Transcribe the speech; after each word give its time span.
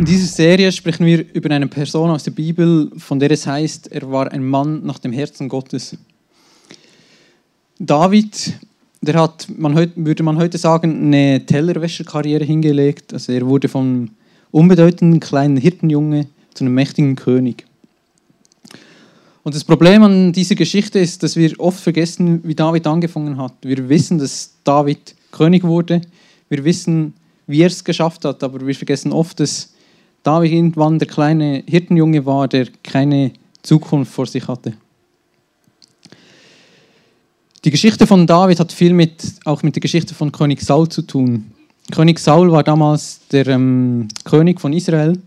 In 0.00 0.06
dieser 0.06 0.28
Serie 0.28 0.72
sprechen 0.72 1.04
wir 1.04 1.26
über 1.34 1.50
eine 1.50 1.66
Person 1.66 2.08
aus 2.08 2.24
der 2.24 2.30
Bibel, 2.30 2.90
von 2.96 3.20
der 3.20 3.30
es 3.32 3.46
heißt, 3.46 3.92
er 3.92 4.10
war 4.10 4.32
ein 4.32 4.42
Mann 4.42 4.82
nach 4.82 4.98
dem 4.98 5.12
Herzen 5.12 5.46
Gottes. 5.46 5.94
David, 7.78 8.54
der 9.02 9.20
hat, 9.20 9.46
man 9.58 9.76
würde 9.96 10.22
man 10.22 10.38
heute 10.38 10.56
sagen, 10.56 11.04
eine 11.04 11.44
Tellerwäscherkarriere 11.44 12.44
hingelegt. 12.44 13.12
Also 13.12 13.32
er 13.32 13.46
wurde 13.46 13.68
vom 13.68 14.08
unbedeutenden 14.50 15.20
kleinen 15.20 15.58
Hirtenjunge 15.58 16.28
zu 16.54 16.64
einem 16.64 16.72
mächtigen 16.72 17.14
König. 17.14 17.66
Und 19.42 19.54
das 19.54 19.64
Problem 19.64 20.02
an 20.02 20.32
dieser 20.32 20.54
Geschichte 20.54 20.98
ist, 20.98 21.22
dass 21.22 21.36
wir 21.36 21.60
oft 21.60 21.78
vergessen, 21.78 22.40
wie 22.42 22.54
David 22.54 22.86
angefangen 22.86 23.36
hat. 23.36 23.52
Wir 23.60 23.86
wissen, 23.90 24.16
dass 24.16 24.54
David 24.64 25.14
König 25.30 25.62
wurde. 25.62 26.00
Wir 26.48 26.64
wissen, 26.64 27.12
wie 27.46 27.60
er 27.60 27.66
es 27.66 27.84
geschafft 27.84 28.24
hat, 28.24 28.42
aber 28.42 28.66
wir 28.66 28.74
vergessen 28.74 29.12
oft, 29.12 29.38
dass 29.40 29.74
David 30.22 30.52
irgendwann 30.52 30.98
der 30.98 31.08
kleine 31.08 31.62
Hirtenjunge 31.66 32.26
war, 32.26 32.48
der 32.48 32.68
keine 32.82 33.32
Zukunft 33.62 34.12
vor 34.12 34.26
sich 34.26 34.46
hatte. 34.46 34.74
Die 37.64 37.70
Geschichte 37.70 38.06
von 38.06 38.26
David 38.26 38.58
hat 38.58 38.72
viel 38.72 38.94
mit, 38.94 39.22
auch 39.44 39.62
mit 39.62 39.76
der 39.76 39.80
Geschichte 39.80 40.14
von 40.14 40.32
König 40.32 40.62
Saul 40.62 40.88
zu 40.88 41.02
tun. 41.02 41.52
König 41.90 42.18
Saul 42.18 42.50
war 42.50 42.62
damals 42.62 43.20
der 43.30 43.46
ähm, 43.48 44.08
König 44.24 44.60
von 44.60 44.72
Israel. 44.72 45.18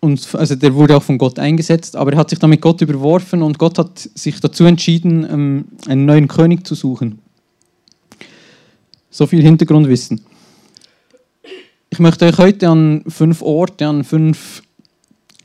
Und, 0.00 0.34
also 0.34 0.54
der 0.54 0.74
wurde 0.74 0.96
auch 0.96 1.02
von 1.02 1.18
Gott 1.18 1.38
eingesetzt, 1.38 1.96
aber 1.96 2.12
er 2.12 2.18
hat 2.18 2.30
sich 2.30 2.38
damit 2.38 2.60
Gott 2.60 2.80
überworfen 2.82 3.42
und 3.42 3.58
Gott 3.58 3.78
hat 3.78 3.98
sich 3.98 4.38
dazu 4.40 4.64
entschieden, 4.64 5.26
ähm, 5.28 5.64
einen 5.86 6.04
neuen 6.04 6.28
König 6.28 6.66
zu 6.66 6.74
suchen. 6.74 7.18
So 9.10 9.26
viel 9.26 9.42
Hintergrundwissen. 9.42 10.20
Ich 11.98 12.00
möchte 12.00 12.26
euch 12.26 12.38
heute 12.38 12.68
an 12.68 13.02
fünf 13.08 13.42
Orte, 13.42 13.84
an 13.84 14.04
fünf 14.04 14.62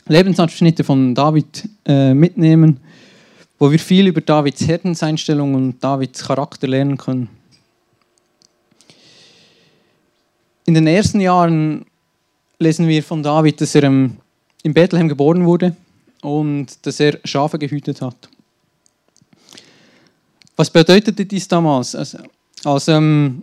Lebensabschnitte 0.06 0.84
von 0.84 1.16
David 1.16 1.68
äh, 1.84 2.14
mitnehmen, 2.14 2.80
wo 3.58 3.72
wir 3.72 3.80
viel 3.80 4.06
über 4.06 4.22
Davids 4.22 4.68
Herzenseinstellung 4.68 5.56
und 5.56 5.84
Davids 5.84 6.24
Charakter 6.24 6.68
lernen 6.68 6.96
können. 6.96 7.28
In 10.68 10.76
den 10.76 10.86
ersten 10.86 11.22
Jahren 11.22 11.88
lesen 12.60 12.88
wir 12.88 13.02
von 13.02 13.24
David, 13.24 13.60
dass 13.60 13.74
er 13.74 13.86
in 13.86 14.20
Bethlehem 14.64 15.10
geboren 15.10 15.48
wurde 15.48 15.76
und 16.22 16.68
dass 16.86 17.00
er 17.00 17.18
Schafe 17.24 17.58
gehütet 17.58 18.00
hat. 18.00 18.30
Was 20.56 20.70
bedeutete 20.70 21.26
dies 21.26 21.48
damals? 21.48 21.96
Also, 21.96 22.20
als, 22.64 22.88
ähm, 22.90 23.42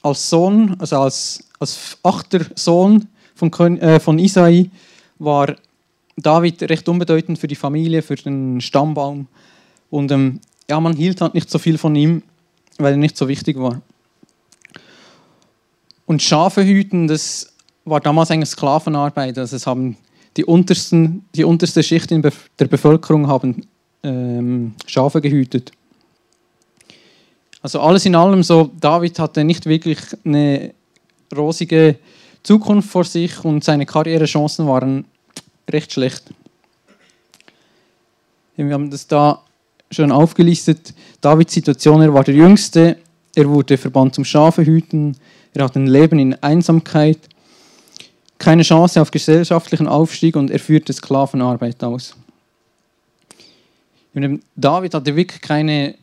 als 0.00 0.30
Sohn, 0.30 0.74
also 0.78 0.98
als 0.98 1.44
als 1.62 1.96
achter 2.02 2.40
Sohn 2.56 3.08
von, 3.34 3.78
äh, 3.78 4.00
von 4.00 4.18
Isai 4.18 4.70
war 5.18 5.54
David 6.16 6.62
recht 6.64 6.88
unbedeutend 6.88 7.38
für 7.38 7.46
die 7.46 7.54
Familie, 7.54 8.02
für 8.02 8.16
den 8.16 8.60
Stammbaum. 8.60 9.28
Und 9.88 10.10
ähm, 10.10 10.40
ja, 10.68 10.78
man 10.80 10.94
hielt 10.94 11.20
halt 11.20 11.34
nicht 11.34 11.48
so 11.48 11.58
viel 11.58 11.78
von 11.78 11.94
ihm, 11.94 12.22
weil 12.78 12.94
er 12.94 12.98
nicht 12.98 13.16
so 13.16 13.28
wichtig 13.28 13.58
war. 13.58 13.80
Und 16.04 16.20
Schafe 16.20 16.64
hüten, 16.64 17.06
das 17.06 17.52
war 17.84 18.00
damals 18.00 18.30
eigentlich 18.30 18.50
Sklavenarbeit. 18.50 19.38
Also 19.38 19.56
es 19.56 19.66
haben 19.66 19.96
die, 20.36 20.44
untersten, 20.44 21.24
die 21.34 21.44
unterste 21.44 21.82
Schicht 21.82 22.10
in 22.10 22.22
der 22.22 22.66
Bevölkerung 22.66 23.28
haben 23.28 23.66
ähm, 24.02 24.74
Schafe 24.86 25.20
gehütet. 25.20 25.72
Also 27.62 27.80
alles 27.80 28.04
in 28.04 28.16
allem 28.16 28.42
so, 28.42 28.70
David 28.80 29.20
hatte 29.20 29.44
nicht 29.44 29.66
wirklich 29.66 29.98
eine 30.24 30.74
rosige 31.36 31.96
Zukunft 32.42 32.90
vor 32.90 33.04
sich 33.04 33.44
und 33.44 33.62
seine 33.64 33.86
Karrierechancen 33.86 34.66
waren 34.66 35.04
recht 35.70 35.92
schlecht. 35.92 36.24
Wir 38.56 38.74
haben 38.74 38.90
das 38.90 39.06
da 39.06 39.42
schon 39.90 40.12
aufgelistet. 40.12 40.94
Davids 41.20 41.54
Situation, 41.54 42.02
er 42.02 42.12
war 42.12 42.24
der 42.24 42.34
Jüngste, 42.34 42.98
er 43.34 43.48
wurde 43.48 43.78
verbannt 43.78 44.14
zum 44.14 44.24
Schafehüten, 44.24 45.16
er 45.54 45.64
hat 45.64 45.76
ein 45.76 45.86
Leben 45.86 46.18
in 46.18 46.34
Einsamkeit, 46.42 47.18
keine 48.38 48.62
Chance 48.62 49.00
auf 49.00 49.10
gesellschaftlichen 49.10 49.86
Aufstieg 49.86 50.36
und 50.36 50.50
er 50.50 50.58
führte 50.58 50.92
Sklavenarbeit 50.92 51.82
aus. 51.84 52.16
David 54.56 54.94
hatte 54.94 55.16
wirklich 55.16 55.40
keine, 55.40 55.94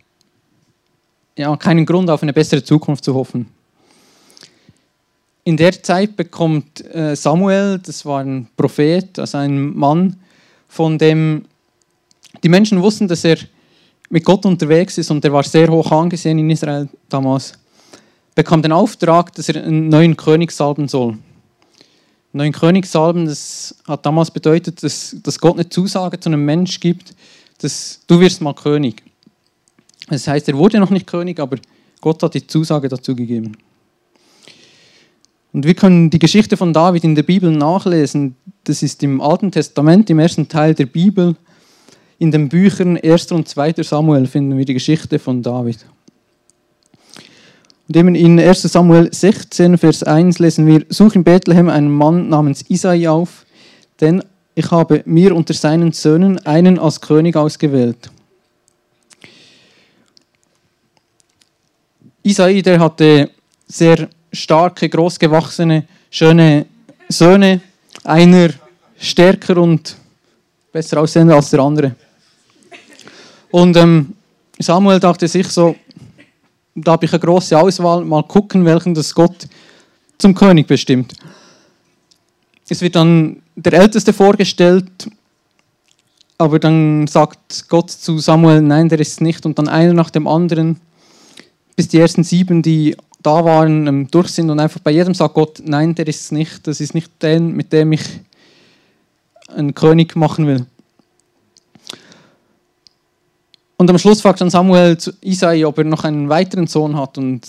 ja, 1.37 1.55
keinen 1.57 1.85
Grund 1.85 2.09
auf 2.09 2.23
eine 2.23 2.33
bessere 2.33 2.63
Zukunft 2.63 3.03
zu 3.03 3.13
hoffen 3.13 3.58
in 5.43 5.57
der 5.57 5.81
Zeit 5.81 6.15
bekommt 6.15 6.83
äh, 6.93 7.15
Samuel, 7.15 7.79
das 7.79 8.05
war 8.05 8.21
ein 8.21 8.47
Prophet, 8.55 9.17
also 9.17 9.37
ein 9.37 9.75
Mann, 9.75 10.17
von 10.67 10.97
dem 10.97 11.45
die 12.43 12.49
Menschen 12.49 12.81
wussten, 12.81 13.07
dass 13.07 13.23
er 13.23 13.37
mit 14.09 14.23
Gott 14.23 14.45
unterwegs 14.45 14.97
ist 14.97 15.11
und 15.11 15.23
er 15.23 15.33
war 15.33 15.43
sehr 15.43 15.69
hoch 15.69 15.91
angesehen 15.91 16.39
in 16.39 16.49
Israel 16.49 16.87
damals, 17.09 17.53
bekam 18.35 18.61
den 18.61 18.71
Auftrag, 18.71 19.33
dass 19.35 19.49
er 19.49 19.63
einen 19.63 19.89
neuen 19.89 20.15
König 20.15 20.51
salben 20.51 20.87
soll. 20.87 21.17
Neuen 22.31 22.53
König 22.53 22.85
salben, 22.85 23.25
das 23.25 23.75
hat 23.87 24.05
damals 24.05 24.29
bedeutet, 24.29 24.83
dass, 24.83 25.15
dass 25.23 25.39
Gott 25.39 25.55
eine 25.55 25.67
Zusage 25.67 26.19
zu 26.19 26.29
einem 26.29 26.45
Mensch 26.45 26.79
gibt, 26.79 27.15
dass 27.57 28.01
du 28.05 28.19
wirst 28.19 28.41
mal 28.41 28.53
König. 28.53 29.03
Das 30.07 30.27
heißt, 30.27 30.47
er 30.47 30.57
wurde 30.57 30.79
noch 30.79 30.91
nicht 30.91 31.07
König, 31.07 31.39
aber 31.39 31.57
Gott 32.01 32.21
hat 32.21 32.35
die 32.35 32.45
Zusage 32.45 32.87
dazu 32.87 33.15
gegeben. 33.15 33.57
Und 35.59 35.65
wir 35.65 35.73
können 35.73 36.09
die 36.09 36.19
Geschichte 36.19 36.55
von 36.55 36.71
David 36.71 37.03
in 37.03 37.15
der 37.15 37.23
Bibel 37.23 37.51
nachlesen. 37.51 38.37
Das 38.63 38.81
ist 38.81 39.03
im 39.03 39.19
Alten 39.19 39.51
Testament, 39.51 40.09
im 40.09 40.17
ersten 40.17 40.47
Teil 40.47 40.73
der 40.73 40.85
Bibel. 40.85 41.35
In 42.17 42.31
den 42.31 42.47
Büchern 42.47 42.95
1. 42.95 43.33
und 43.33 43.49
2. 43.49 43.73
Samuel 43.83 44.25
finden 44.25 44.57
wir 44.57 44.63
die 44.63 44.75
Geschichte 44.75 45.19
von 45.19 45.43
David. 45.43 45.85
Und 47.89 47.97
eben 47.97 48.15
in 48.15 48.39
1. 48.39 48.61
Samuel 48.61 49.13
16, 49.13 49.77
Vers 49.77 50.03
1 50.03 50.39
lesen 50.39 50.65
wir: 50.65 50.85
Such 50.87 51.15
in 51.15 51.25
Bethlehem 51.25 51.67
einen 51.67 51.91
Mann 51.91 52.29
namens 52.29 52.63
Isai 52.69 53.09
auf, 53.09 53.45
denn 53.99 54.23
ich 54.55 54.71
habe 54.71 55.03
mir 55.05 55.35
unter 55.35 55.53
seinen 55.53 55.91
Söhnen 55.91 56.39
einen 56.45 56.79
als 56.79 57.01
König 57.01 57.35
ausgewählt. 57.35 58.09
Isai, 62.23 62.61
der 62.61 62.79
hatte 62.79 63.31
sehr 63.67 64.07
starke, 64.31 64.89
großgewachsene, 64.89 65.85
schöne 66.09 66.65
Söhne. 67.07 67.61
Einer 68.03 68.49
stärker 68.97 69.57
und 69.57 69.95
besser 70.71 71.01
aussehender 71.01 71.35
als 71.35 71.49
der 71.49 71.59
andere. 71.59 71.95
Und 73.51 73.75
ähm, 73.77 74.13
Samuel 74.59 74.99
dachte 74.99 75.27
sich 75.27 75.47
so, 75.47 75.75
da 76.75 76.93
habe 76.93 77.05
ich 77.05 77.11
eine 77.11 77.19
große 77.19 77.57
Auswahl, 77.57 78.05
mal 78.05 78.23
gucken, 78.23 78.65
welchen 78.65 78.93
das 78.93 79.13
Gott 79.13 79.47
zum 80.17 80.35
König 80.35 80.67
bestimmt. 80.67 81.13
Es 82.67 82.81
wird 82.81 82.95
dann 82.95 83.41
der 83.55 83.73
Älteste 83.73 84.13
vorgestellt, 84.13 85.09
aber 86.37 86.59
dann 86.59 87.07
sagt 87.07 87.67
Gott 87.67 87.89
zu 87.89 88.19
Samuel, 88.19 88.61
nein, 88.61 88.87
der 88.89 88.99
ist 88.99 89.13
es 89.13 89.21
nicht. 89.21 89.45
Und 89.45 89.57
dann 89.57 89.67
einer 89.67 89.93
nach 89.93 90.09
dem 90.09 90.27
anderen, 90.27 90.79
bis 91.75 91.87
die 91.87 91.99
ersten 91.99 92.23
sieben, 92.23 92.61
die 92.61 92.95
da 93.29 93.45
waren, 93.45 94.07
durch 94.09 94.29
sind 94.29 94.49
und 94.49 94.59
einfach 94.59 94.79
bei 94.79 94.91
jedem 94.91 95.13
sagt 95.13 95.35
Gott, 95.35 95.61
nein, 95.63 95.93
der 95.93 96.07
ist 96.07 96.21
es 96.21 96.31
nicht, 96.31 96.65
das 96.65 96.81
ist 96.81 96.95
nicht 96.95 97.11
der, 97.21 97.39
mit 97.39 97.71
dem 97.71 97.91
ich 97.91 98.01
einen 99.55 99.75
König 99.75 100.15
machen 100.15 100.47
will. 100.47 100.65
Und 103.77 103.89
am 103.89 103.97
Schluss 103.99 104.21
fragt 104.21 104.41
dann 104.41 104.49
Samuel 104.49 104.97
zu 104.97 105.11
Isai, 105.21 105.63
ob 105.63 105.77
er 105.77 105.83
noch 105.83 106.03
einen 106.03 106.27
weiteren 106.27 106.67
Sohn 106.67 106.97
hat. 106.97 107.17
Und 107.17 107.47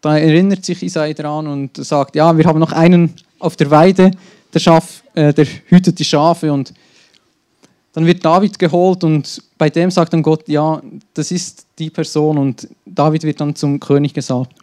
da 0.00 0.16
erinnert 0.16 0.64
sich 0.64 0.82
Isai 0.82 1.12
daran 1.12 1.46
und 1.46 1.76
sagt, 1.76 2.16
ja, 2.16 2.36
wir 2.36 2.44
haben 2.46 2.58
noch 2.58 2.72
einen 2.72 3.12
auf 3.38 3.56
der 3.56 3.70
Weide, 3.70 4.10
der, 4.52 4.58
Schaf, 4.58 5.04
äh, 5.14 5.32
der 5.32 5.46
hütet 5.66 5.98
die 5.98 6.04
Schafe. 6.04 6.50
Und 6.52 6.72
dann 7.92 8.06
wird 8.06 8.24
David 8.24 8.58
geholt 8.58 9.04
und 9.04 9.42
bei 9.58 9.68
dem 9.68 9.90
sagt 9.90 10.12
dann 10.12 10.22
Gott, 10.22 10.48
ja, 10.48 10.80
das 11.12 11.30
ist 11.30 11.66
die 11.78 11.90
Person. 11.90 12.38
Und 12.38 12.68
David 12.86 13.22
wird 13.24 13.40
dann 13.40 13.54
zum 13.54 13.78
König 13.78 14.14
gesagt 14.14 14.54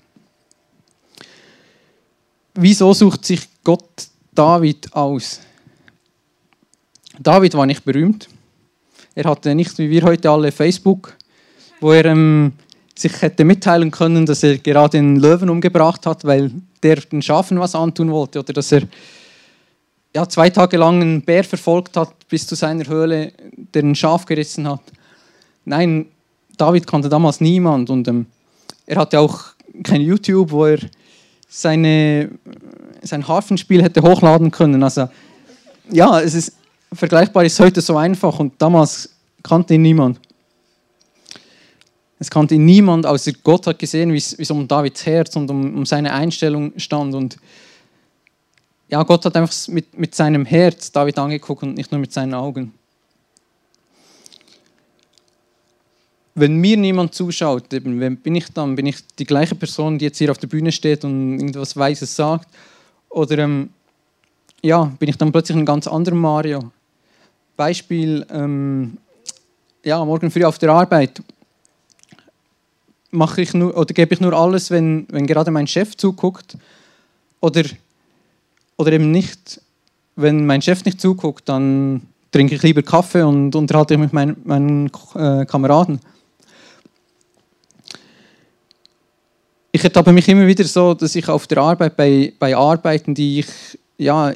wieso 2.57 2.93
sucht 2.93 3.25
sich 3.25 3.47
Gott 3.63 4.07
David 4.33 4.93
aus? 4.93 5.39
David 7.19 7.53
war 7.55 7.65
nicht 7.65 7.85
berühmt. 7.85 8.27
Er 9.15 9.25
hatte 9.25 9.55
nicht 9.55 9.77
wie 9.77 9.89
wir 9.89 10.03
heute 10.03 10.29
alle 10.29 10.51
Facebook, 10.51 11.15
wo 11.79 11.91
er 11.91 12.05
ähm, 12.05 12.53
sich 12.95 13.21
hätte 13.21 13.45
mitteilen 13.45 13.89
können, 13.91 14.25
dass 14.25 14.43
er 14.43 14.57
gerade 14.57 14.97
einen 14.97 15.15
Löwen 15.17 15.49
umgebracht 15.49 16.05
hat, 16.05 16.25
weil 16.25 16.51
der 16.83 16.97
den 16.97 17.21
Schafen 17.21 17.59
was 17.59 17.75
antun 17.75 18.11
wollte 18.11 18.39
oder 18.39 18.53
dass 18.53 18.71
er 18.71 18.83
ja, 20.15 20.27
zwei 20.27 20.49
Tage 20.49 20.77
lang 20.77 21.01
einen 21.01 21.21
Bär 21.21 21.43
verfolgt 21.43 21.97
hat 21.97 22.27
bis 22.27 22.47
zu 22.47 22.55
seiner 22.55 22.87
Höhle, 22.87 23.33
der 23.73 23.83
ein 23.83 23.95
Schaf 23.95 24.25
gerissen 24.25 24.67
hat. 24.67 24.81
Nein, 25.65 26.07
David 26.57 26.87
kannte 26.87 27.09
damals 27.09 27.41
niemand 27.41 27.89
und 27.89 28.07
ähm, 28.07 28.25
er 28.85 28.97
hatte 28.97 29.19
auch 29.19 29.45
kein 29.83 30.01
YouTube, 30.01 30.51
wo 30.51 30.65
er 30.65 30.79
seine 31.47 32.29
sein 33.01 33.27
Harfenspiel 33.27 33.81
hätte 33.81 34.01
hochladen 34.01 34.51
können. 34.51 34.83
Also 34.83 35.09
ja, 35.91 36.19
es 36.19 36.33
ist 36.33 36.57
vergleichbar 36.93 37.45
ist 37.45 37.59
heute 37.59 37.81
so 37.81 37.97
einfach 37.97 38.39
und 38.39 38.53
damals 38.61 39.09
kannte 39.43 39.73
ihn 39.75 39.81
niemand. 39.81 40.19
Es 42.19 42.29
kannte 42.29 42.55
ihn 42.55 42.65
niemand, 42.65 43.05
außer 43.05 43.31
Gott 43.43 43.67
hat 43.67 43.77
gesehen, 43.77 44.11
wie 44.11 44.17
es 44.17 44.51
um 44.51 44.67
Davids 44.67 45.05
Herz 45.05 45.35
und 45.35 45.49
um, 45.51 45.75
um 45.75 45.85
seine 45.85 46.13
Einstellung 46.13 46.73
stand. 46.77 47.13
Und 47.13 47.37
ja, 48.89 49.03
Gott 49.03 49.25
hat 49.25 49.35
einfach 49.35 49.53
mit, 49.67 49.97
mit 49.97 50.15
seinem 50.15 50.45
Herz 50.45 50.91
David 50.91 51.19
angeguckt 51.19 51.61
und 51.63 51.75
nicht 51.75 51.91
nur 51.91 52.01
mit 52.01 52.11
seinen 52.11 52.33
Augen. 52.33 52.73
Wenn 56.39 56.57
mir 56.57 56.77
niemand 56.77 57.15
zuschaut, 57.15 57.73
eben, 57.73 57.99
wer 57.99 58.11
bin 58.11 58.35
ich 58.35 58.47
dann? 58.53 58.75
Bin 58.75 58.85
ich 58.85 58.97
die 59.17 59.25
gleiche 59.25 59.55
Person, 59.55 59.97
die 59.97 60.05
jetzt 60.05 60.19
hier 60.19 60.29
auf 60.29 60.37
der 60.37 60.47
Bühne 60.47 60.71
steht 60.71 61.03
und 61.03 61.39
irgendwas 61.39 61.75
Weises 61.75 62.15
sagt? 62.15 62.47
Oder 63.09 63.39
ähm, 63.39 63.69
ja, 64.61 64.83
bin 64.99 65.09
ich 65.09 65.17
dann 65.17 65.31
plötzlich 65.31 65.57
ein 65.57 65.65
ganz 65.65 65.87
anderer 65.87 66.15
Mario? 66.15 66.71
Beispiel, 67.55 68.25
ähm, 68.29 68.97
ja, 69.83 70.05
morgen 70.05 70.29
früh 70.29 70.43
auf 70.43 70.59
der 70.59 70.69
Arbeit 70.69 71.21
mache 73.09 73.41
ich 73.41 73.53
nur, 73.53 73.75
oder 73.75 73.93
gebe 73.93 74.13
ich 74.13 74.21
nur 74.21 74.33
alles, 74.33 74.69
wenn, 74.69 75.07
wenn 75.09 75.25
gerade 75.25 75.49
mein 75.49 75.65
Chef 75.65 75.97
zuguckt? 75.97 76.55
Oder 77.39 77.63
oder 78.77 78.91
eben 78.91 79.11
nicht. 79.11 79.59
Wenn 80.15 80.45
mein 80.45 80.61
Chef 80.61 80.85
nicht 80.85 81.01
zuguckt, 81.01 81.49
dann 81.49 82.01
trinke 82.31 82.55
ich 82.55 82.63
lieber 82.63 82.81
Kaffee 82.81 83.23
und 83.23 83.55
unterhalte 83.55 83.97
mich 83.97 84.05
mit 84.05 84.13
meinen, 84.13 84.41
meinen 84.45 84.91
äh, 85.15 85.45
Kameraden. 85.45 85.99
Ich 89.77 89.83
ertappe 89.83 90.11
mich 90.11 90.27
immer 90.27 90.47
wieder 90.47 90.63
so, 90.63 90.95
dass 90.95 91.13
ich 91.13 91.29
auf 91.29 91.45
der 91.45 91.59
Arbeit 91.59 91.95
bei, 91.95 92.33
bei 92.39 92.57
Arbeiten, 92.57 93.13
die 93.13 93.41
ich 93.41 93.77
ja, 93.99 94.33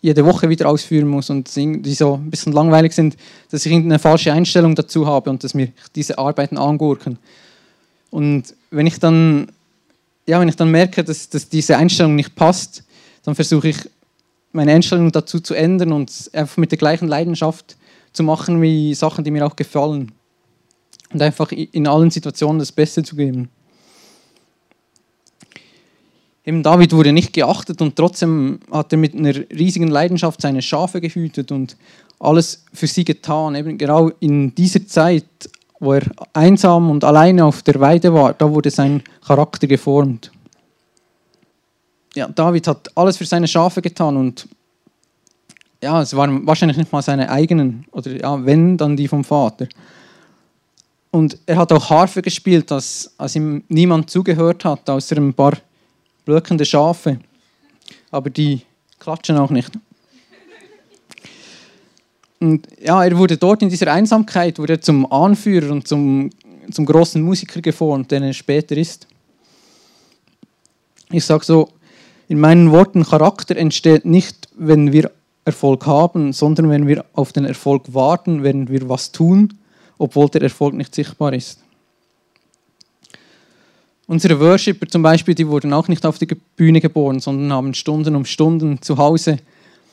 jede 0.00 0.24
Woche 0.24 0.48
wieder 0.48 0.70
ausführen 0.70 1.06
muss 1.06 1.28
und 1.28 1.54
die 1.54 1.92
so 1.92 2.14
ein 2.14 2.30
bisschen 2.30 2.54
langweilig 2.54 2.94
sind, 2.94 3.18
dass 3.50 3.66
ich 3.66 3.74
eine 3.74 3.98
falsche 3.98 4.32
Einstellung 4.32 4.74
dazu 4.74 5.06
habe 5.06 5.28
und 5.28 5.44
dass 5.44 5.52
mir 5.52 5.68
diese 5.94 6.16
Arbeiten 6.16 6.56
angurken. 6.56 7.18
Und 8.10 8.54
wenn 8.70 8.86
ich 8.86 8.98
dann, 8.98 9.52
ja, 10.26 10.40
wenn 10.40 10.48
ich 10.48 10.56
dann 10.56 10.70
merke, 10.70 11.04
dass, 11.04 11.28
dass 11.28 11.50
diese 11.50 11.76
Einstellung 11.76 12.14
nicht 12.14 12.34
passt, 12.34 12.82
dann 13.22 13.34
versuche 13.34 13.68
ich 13.68 13.76
meine 14.52 14.72
Einstellung 14.72 15.12
dazu 15.12 15.40
zu 15.40 15.52
ändern 15.52 15.92
und 15.92 16.30
einfach 16.32 16.56
mit 16.56 16.70
der 16.70 16.78
gleichen 16.78 17.06
Leidenschaft 17.06 17.76
zu 18.14 18.22
machen 18.22 18.62
wie 18.62 18.94
Sachen, 18.94 19.24
die 19.24 19.30
mir 19.30 19.44
auch 19.44 19.56
gefallen. 19.56 20.10
Und 21.12 21.20
einfach 21.20 21.52
in 21.52 21.86
allen 21.86 22.10
Situationen 22.10 22.60
das 22.60 22.72
Beste 22.72 23.02
zu 23.02 23.14
geben. 23.14 23.50
Eben 26.50 26.62
David 26.62 26.92
wurde 26.92 27.12
nicht 27.12 27.32
geachtet 27.32 27.80
und 27.80 27.94
trotzdem 27.94 28.58
hat 28.72 28.92
er 28.92 28.98
mit 28.98 29.14
einer 29.14 29.34
riesigen 29.50 29.88
Leidenschaft 29.88 30.42
seine 30.42 30.62
Schafe 30.62 31.00
gehütet 31.00 31.52
und 31.52 31.76
alles 32.18 32.64
für 32.72 32.88
sie 32.88 33.04
getan. 33.04 33.54
Eben 33.54 33.78
genau 33.78 34.10
in 34.18 34.52
dieser 34.54 34.84
Zeit, 34.86 35.24
wo 35.78 35.94
er 35.94 36.02
einsam 36.32 36.90
und 36.90 37.04
alleine 37.04 37.44
auf 37.44 37.62
der 37.62 37.78
Weide 37.78 38.12
war, 38.12 38.34
da 38.34 38.50
wurde 38.50 38.70
sein 38.70 39.02
Charakter 39.24 39.68
geformt 39.68 40.32
ja, 42.14 42.28
David 42.28 42.66
hat 42.66 42.90
alles 42.96 43.16
für 43.16 43.24
seine 43.24 43.48
Schafe 43.48 43.82
getan 43.82 44.16
und 44.16 44.48
ja, 45.82 46.02
es 46.02 46.14
waren 46.14 46.46
wahrscheinlich 46.46 46.76
nicht 46.76 46.92
mal 46.92 47.02
seine 47.02 47.30
eigenen, 47.30 47.86
oder 47.92 48.10
ja, 48.10 48.44
wenn, 48.44 48.76
dann 48.76 48.96
die 48.96 49.08
vom 49.08 49.24
Vater. 49.24 49.66
Und 51.10 51.38
er 51.46 51.56
hat 51.56 51.72
auch 51.72 51.90
Harfe 51.90 52.22
gespielt, 52.22 52.70
als, 52.70 53.12
als 53.16 53.34
ihm 53.34 53.64
niemand 53.68 54.10
zugehört 54.10 54.64
hat, 54.64 54.88
außer 54.88 55.16
ein 55.16 55.32
paar 55.32 55.54
blökende 56.30 56.64
Schafe. 56.64 57.18
Aber 58.12 58.30
die 58.30 58.60
klatschen 59.00 59.36
auch 59.36 59.50
nicht. 59.50 59.72
Und 62.38 62.68
ja, 62.80 63.04
er 63.04 63.18
wurde 63.18 63.36
dort 63.36 63.62
in 63.62 63.68
dieser 63.68 63.92
Einsamkeit 63.92 64.58
wurde 64.58 64.80
zum 64.80 65.10
Anführer 65.12 65.72
und 65.72 65.88
zum, 65.88 66.30
zum 66.70 66.86
großen 66.86 67.20
Musiker 67.20 67.60
geformt, 67.60 68.12
den 68.12 68.22
er 68.22 68.32
später 68.32 68.76
ist. 68.76 69.06
Ich 71.10 71.24
sage 71.24 71.44
so, 71.44 71.68
in 72.28 72.38
meinen 72.38 72.70
Worten, 72.70 73.04
Charakter 73.04 73.56
entsteht 73.56 74.04
nicht, 74.04 74.48
wenn 74.56 74.92
wir 74.92 75.10
Erfolg 75.44 75.84
haben, 75.84 76.32
sondern 76.32 76.70
wenn 76.70 76.86
wir 76.86 77.04
auf 77.12 77.32
den 77.32 77.44
Erfolg 77.44 77.92
warten, 77.92 78.44
wenn 78.44 78.68
wir 78.68 78.88
was 78.88 79.10
tun, 79.10 79.58
obwohl 79.98 80.28
der 80.28 80.42
Erfolg 80.42 80.74
nicht 80.74 80.94
sichtbar 80.94 81.32
ist. 81.32 81.58
Unsere 84.10 84.40
Worshipper 84.40 84.88
zum 84.88 85.02
Beispiel, 85.02 85.36
die 85.36 85.46
wurden 85.46 85.72
auch 85.72 85.86
nicht 85.86 86.04
auf 86.04 86.18
die 86.18 86.26
Bühne 86.56 86.80
geboren, 86.80 87.20
sondern 87.20 87.52
haben 87.52 87.74
Stunden 87.74 88.16
um 88.16 88.24
Stunden 88.24 88.82
zu 88.82 88.98
Hause 88.98 89.38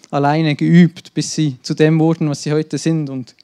alleine 0.10 0.56
geübt, 0.56 1.14
bis 1.14 1.36
sie 1.36 1.58
zu 1.62 1.76
dem 1.76 2.00
wurden, 2.00 2.28
was 2.28 2.42
sie 2.42 2.52
heute 2.52 2.80
sind. 2.80 3.12
Und 3.12 3.36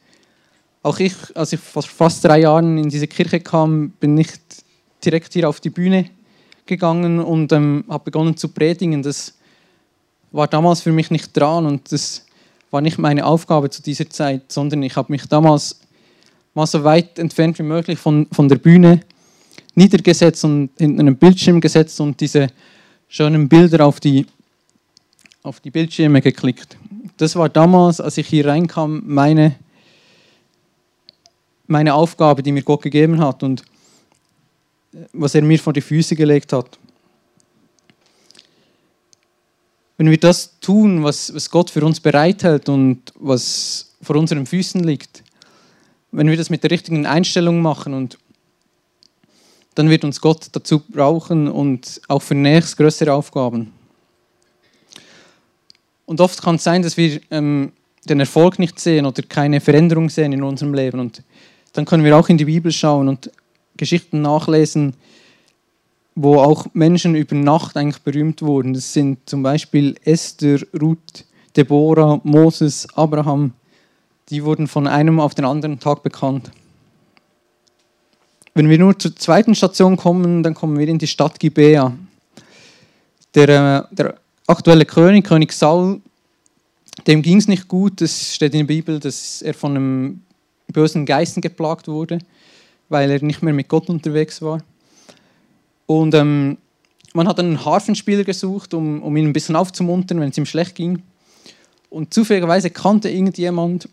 auch 0.81 0.97
ich, 0.97 1.13
als 1.35 1.53
ich 1.53 1.59
vor 1.59 1.83
fast 1.83 2.25
drei 2.25 2.39
Jahren 2.39 2.79
in 2.79 2.89
diese 2.89 3.05
Kirche 3.05 3.39
kam, 3.39 3.91
bin 3.99 4.15
nicht 4.15 4.41
direkt 5.05 5.33
hier 5.33 5.47
auf 5.47 5.59
die 5.59 5.69
Bühne 5.69 6.09
gegangen 6.65 7.19
und 7.19 7.51
ähm, 7.51 7.83
habe 7.87 8.05
begonnen 8.05 8.35
zu 8.35 8.47
predigen. 8.47 9.03
Das 9.03 9.35
war 10.31 10.47
damals 10.47 10.81
für 10.81 10.91
mich 10.91 11.11
nicht 11.11 11.37
dran 11.37 11.67
und 11.67 11.91
das 11.91 12.25
war 12.71 12.81
nicht 12.81 12.97
meine 12.97 13.27
Aufgabe 13.27 13.69
zu 13.69 13.83
dieser 13.83 14.09
Zeit, 14.09 14.51
sondern 14.51 14.81
ich 14.81 14.95
habe 14.95 15.11
mich 15.11 15.27
damals 15.27 15.81
mal 16.55 16.65
so 16.65 16.83
weit 16.83 17.19
entfernt 17.19 17.59
wie 17.59 17.63
möglich 17.63 17.99
von, 17.99 18.25
von 18.31 18.49
der 18.49 18.55
Bühne 18.55 19.01
niedergesetzt 19.75 20.43
und 20.45 20.69
hinter 20.77 21.01
einem 21.01 21.15
Bildschirm 21.15 21.61
gesetzt 21.61 21.99
und 21.99 22.19
diese 22.19 22.47
schönen 23.07 23.49
Bilder 23.49 23.85
auf 23.85 23.99
die, 23.99 24.25
auf 25.41 25.59
die 25.59 25.71
Bildschirme 25.71 26.21
geklickt. 26.21 26.77
Das 27.17 27.35
war 27.35 27.49
damals, 27.49 28.01
als 28.01 28.17
ich 28.17 28.27
hier 28.27 28.47
reinkam, 28.47 29.03
meine, 29.05 29.55
meine 31.67 31.93
Aufgabe, 31.93 32.43
die 32.43 32.51
mir 32.51 32.63
Gott 32.63 32.81
gegeben 32.81 33.19
hat. 33.19 33.43
Und 33.43 33.63
was 35.11 35.35
er 35.35 35.41
mir 35.41 35.59
vor 35.59 35.73
die 35.73 35.81
Füße 35.81 36.15
gelegt 36.15 36.53
hat. 36.53 36.77
Wenn 39.97 40.09
wir 40.09 40.17
das 40.17 40.59
tun, 40.59 41.03
was, 41.03 41.33
was 41.33 41.49
Gott 41.49 41.69
für 41.69 41.85
uns 41.85 41.99
bereithält 41.99 42.69
und 42.69 43.13
was 43.15 43.95
vor 44.01 44.15
unseren 44.15 44.45
Füßen 44.45 44.83
liegt, 44.83 45.23
wenn 46.11 46.29
wir 46.29 46.37
das 46.37 46.49
mit 46.49 46.63
der 46.63 46.71
richtigen 46.71 47.05
Einstellung 47.05 47.61
machen 47.61 47.93
und 47.93 48.17
dann 49.75 49.89
wird 49.89 50.03
uns 50.03 50.21
Gott 50.21 50.47
dazu 50.51 50.79
brauchen 50.79 51.47
und 51.47 52.01
auch 52.07 52.21
für 52.21 52.35
nächst 52.35 52.77
größere 52.77 53.13
Aufgaben. 53.13 53.73
Und 56.05 56.21
oft 56.21 56.41
kann 56.41 56.55
es 56.55 56.63
sein, 56.63 56.81
dass 56.81 56.97
wir 56.97 57.21
ähm, 57.31 57.71
den 58.05 58.19
Erfolg 58.19 58.59
nicht 58.59 58.79
sehen 58.79 59.05
oder 59.05 59.23
keine 59.23 59.61
Veränderung 59.61 60.09
sehen 60.09 60.33
in 60.33 60.43
unserem 60.43 60.73
Leben. 60.73 60.99
Und 60.99 61.23
dann 61.73 61.85
können 61.85 62.03
wir 62.03 62.17
auch 62.17 62.29
in 62.29 62.37
die 62.37 62.45
Bibel 62.45 62.71
schauen 62.71 63.07
und 63.07 63.31
Geschichten 63.77 64.21
nachlesen, 64.21 64.93
wo 66.15 66.35
auch 66.35 66.67
Menschen 66.73 67.15
über 67.15 67.35
Nacht 67.35 67.75
eigentlich 67.75 68.03
berühmt 68.03 68.41
wurden. 68.41 68.73
Das 68.73 68.93
sind 68.93 69.17
zum 69.27 69.41
Beispiel 69.41 69.95
Esther, 70.03 70.59
Ruth, 70.79 71.25
Deborah, 71.55 72.19
Moses, 72.23 72.87
Abraham. 72.95 73.53
Die 74.29 74.43
wurden 74.43 74.67
von 74.67 74.87
einem 74.87 75.19
auf 75.19 75.33
den 75.33 75.45
anderen 75.45 75.79
Tag 75.79 76.03
bekannt. 76.03 76.51
Wenn 78.53 78.69
wir 78.69 78.77
nur 78.77 78.97
zur 78.97 79.15
zweiten 79.15 79.55
Station 79.55 79.97
kommen, 79.97 80.43
dann 80.43 80.53
kommen 80.53 80.77
wir 80.77 80.87
in 80.87 80.99
die 80.99 81.07
Stadt 81.07 81.39
Gibea. 81.39 81.93
Der, 83.33 83.49
äh, 83.91 83.95
der 83.95 84.15
aktuelle 84.45 84.85
König, 84.85 85.25
König 85.25 85.53
Saul, 85.53 86.01
dem 87.07 87.21
ging 87.21 87.37
es 87.37 87.47
nicht 87.47 87.67
gut. 87.67 88.01
Es 88.01 88.35
steht 88.35 88.53
in 88.53 88.59
der 88.59 88.73
Bibel, 88.73 88.99
dass 88.99 89.41
er 89.41 89.53
von 89.53 89.75
einem 89.75 90.21
bösen 90.67 91.05
Geisten 91.05 91.41
geplagt 91.41 91.87
wurde 91.87 92.19
weil 92.93 93.11
er 93.11 93.21
nicht 93.21 93.41
mehr 93.41 93.53
mit 93.53 93.67
Gott 93.67 93.89
unterwegs 93.89 94.41
war. 94.41 94.59
Und 95.85 96.13
ähm, 96.13 96.57
man 97.13 97.27
hat 97.27 97.39
einen 97.39 97.65
Harfenspieler 97.65 98.23
gesucht, 98.23 98.73
um, 98.73 99.03
um 99.03 99.17
ihn 99.17 99.27
ein 99.27 99.33
bisschen 99.33 99.55
aufzumuntern, 99.55 100.19
wenn 100.21 100.29
es 100.29 100.37
ihm 100.37 100.45
schlecht 100.45 100.75
ging. 100.75 101.01
Und 101.89 102.13
zufälligerweise 102.13 102.69
kannte 102.69 103.09
irgendjemand, 103.09 103.89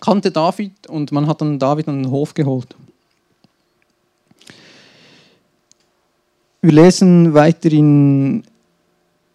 kannte 0.00 0.30
David 0.30 0.86
und 0.88 1.10
man 1.12 1.26
hat 1.26 1.40
dann 1.40 1.58
David 1.58 1.88
an 1.88 2.02
den 2.02 2.10
Hof 2.10 2.34
geholt. 2.34 2.76
Wir 6.60 6.72
lesen 6.72 7.34
weiter 7.34 7.70
in 7.70 8.42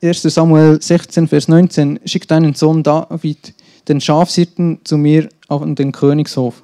1 0.01 0.23
Samuel 0.23 0.81
16, 0.81 1.29
Vers 1.29 1.47
19. 1.47 2.01
Schickt 2.03 2.29
deinen 2.29 2.53
Sohn 2.53 2.83
David, 2.83 3.53
den 3.87 4.01
Schafsirten, 4.01 4.79
zu 4.83 4.97
mir 4.97 5.29
auf 5.47 5.63
den 5.63 5.93
Königshof. 5.93 6.61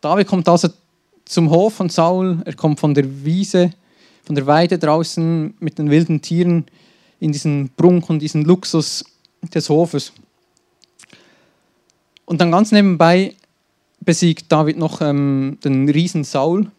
David 0.00 0.28
kommt 0.28 0.48
also 0.48 0.70
zum 1.26 1.50
Hof 1.50 1.74
von 1.74 1.90
Saul, 1.90 2.40
er 2.46 2.54
kommt 2.54 2.80
von 2.80 2.94
der 2.94 3.04
Wiese, 3.22 3.74
von 4.24 4.34
der 4.34 4.46
Weide 4.46 4.78
draußen 4.78 5.52
mit 5.60 5.76
den 5.76 5.90
wilden 5.90 6.22
Tieren 6.22 6.64
in 7.18 7.32
diesen 7.32 7.68
Prunk 7.76 8.08
und 8.08 8.20
diesen 8.20 8.46
Luxus 8.46 9.04
des 9.42 9.68
Hofes. 9.68 10.10
Und 12.24 12.40
dann 12.40 12.50
ganz 12.50 12.72
nebenbei 12.72 13.34
besiegt 14.00 14.50
David 14.50 14.78
noch 14.78 15.02
ähm, 15.02 15.58
den 15.62 15.86
Riesen 15.90 16.24
Saul. 16.24 16.70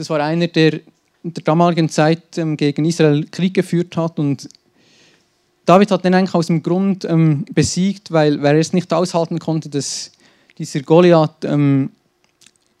Das 0.00 0.08
war 0.08 0.20
einer, 0.20 0.46
der 0.46 0.80
in 1.22 1.34
der 1.34 1.44
damaligen 1.44 1.90
Zeit 1.90 2.38
ähm, 2.38 2.56
gegen 2.56 2.86
Israel 2.86 3.26
Krieg 3.30 3.52
geführt 3.52 3.98
hat. 3.98 4.18
Und 4.18 4.48
David 5.66 5.90
hat 5.90 6.06
den 6.06 6.14
eigentlich 6.14 6.34
aus 6.34 6.46
dem 6.46 6.62
Grund 6.62 7.04
ähm, 7.04 7.44
besiegt, 7.52 8.10
weil, 8.10 8.42
weil 8.42 8.54
er 8.54 8.62
es 8.62 8.72
nicht 8.72 8.90
aushalten 8.94 9.38
konnte, 9.38 9.68
dass 9.68 10.10
dieser 10.56 10.80
Goliath 10.80 11.44
ähm, 11.44 11.90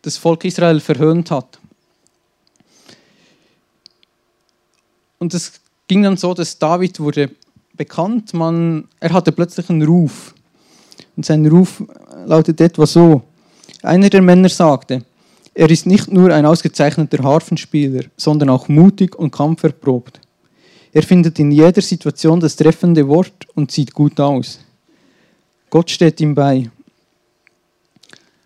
das 0.00 0.16
Volk 0.16 0.46
Israel 0.46 0.80
verhöhnt 0.80 1.30
hat. 1.30 1.58
Und 5.18 5.34
es 5.34 5.60
ging 5.88 6.02
dann 6.02 6.16
so, 6.16 6.32
dass 6.32 6.58
David 6.58 7.00
wurde 7.00 7.32
bekannt, 7.74 8.32
man, 8.32 8.88
er 8.98 9.12
hatte 9.12 9.32
plötzlich 9.32 9.68
einen 9.68 9.82
Ruf. 9.82 10.34
Und 11.18 11.26
sein 11.26 11.44
Ruf 11.44 11.82
lautet 12.24 12.62
etwa 12.62 12.86
so. 12.86 13.20
Einer 13.82 14.08
der 14.08 14.22
Männer 14.22 14.48
sagte, 14.48 15.04
er 15.54 15.70
ist 15.70 15.86
nicht 15.86 16.10
nur 16.10 16.32
ein 16.32 16.46
ausgezeichneter 16.46 17.22
Harfenspieler, 17.22 18.04
sondern 18.16 18.50
auch 18.50 18.68
mutig 18.68 19.16
und 19.16 19.30
kampferprobt. 19.30 20.20
Er 20.92 21.02
findet 21.02 21.38
in 21.38 21.50
jeder 21.52 21.82
Situation 21.82 22.40
das 22.40 22.56
treffende 22.56 23.06
Wort 23.06 23.46
und 23.54 23.70
sieht 23.70 23.92
gut 23.92 24.18
aus. 24.18 24.60
Gott 25.68 25.90
steht 25.90 26.20
ihm 26.20 26.34
bei. 26.34 26.70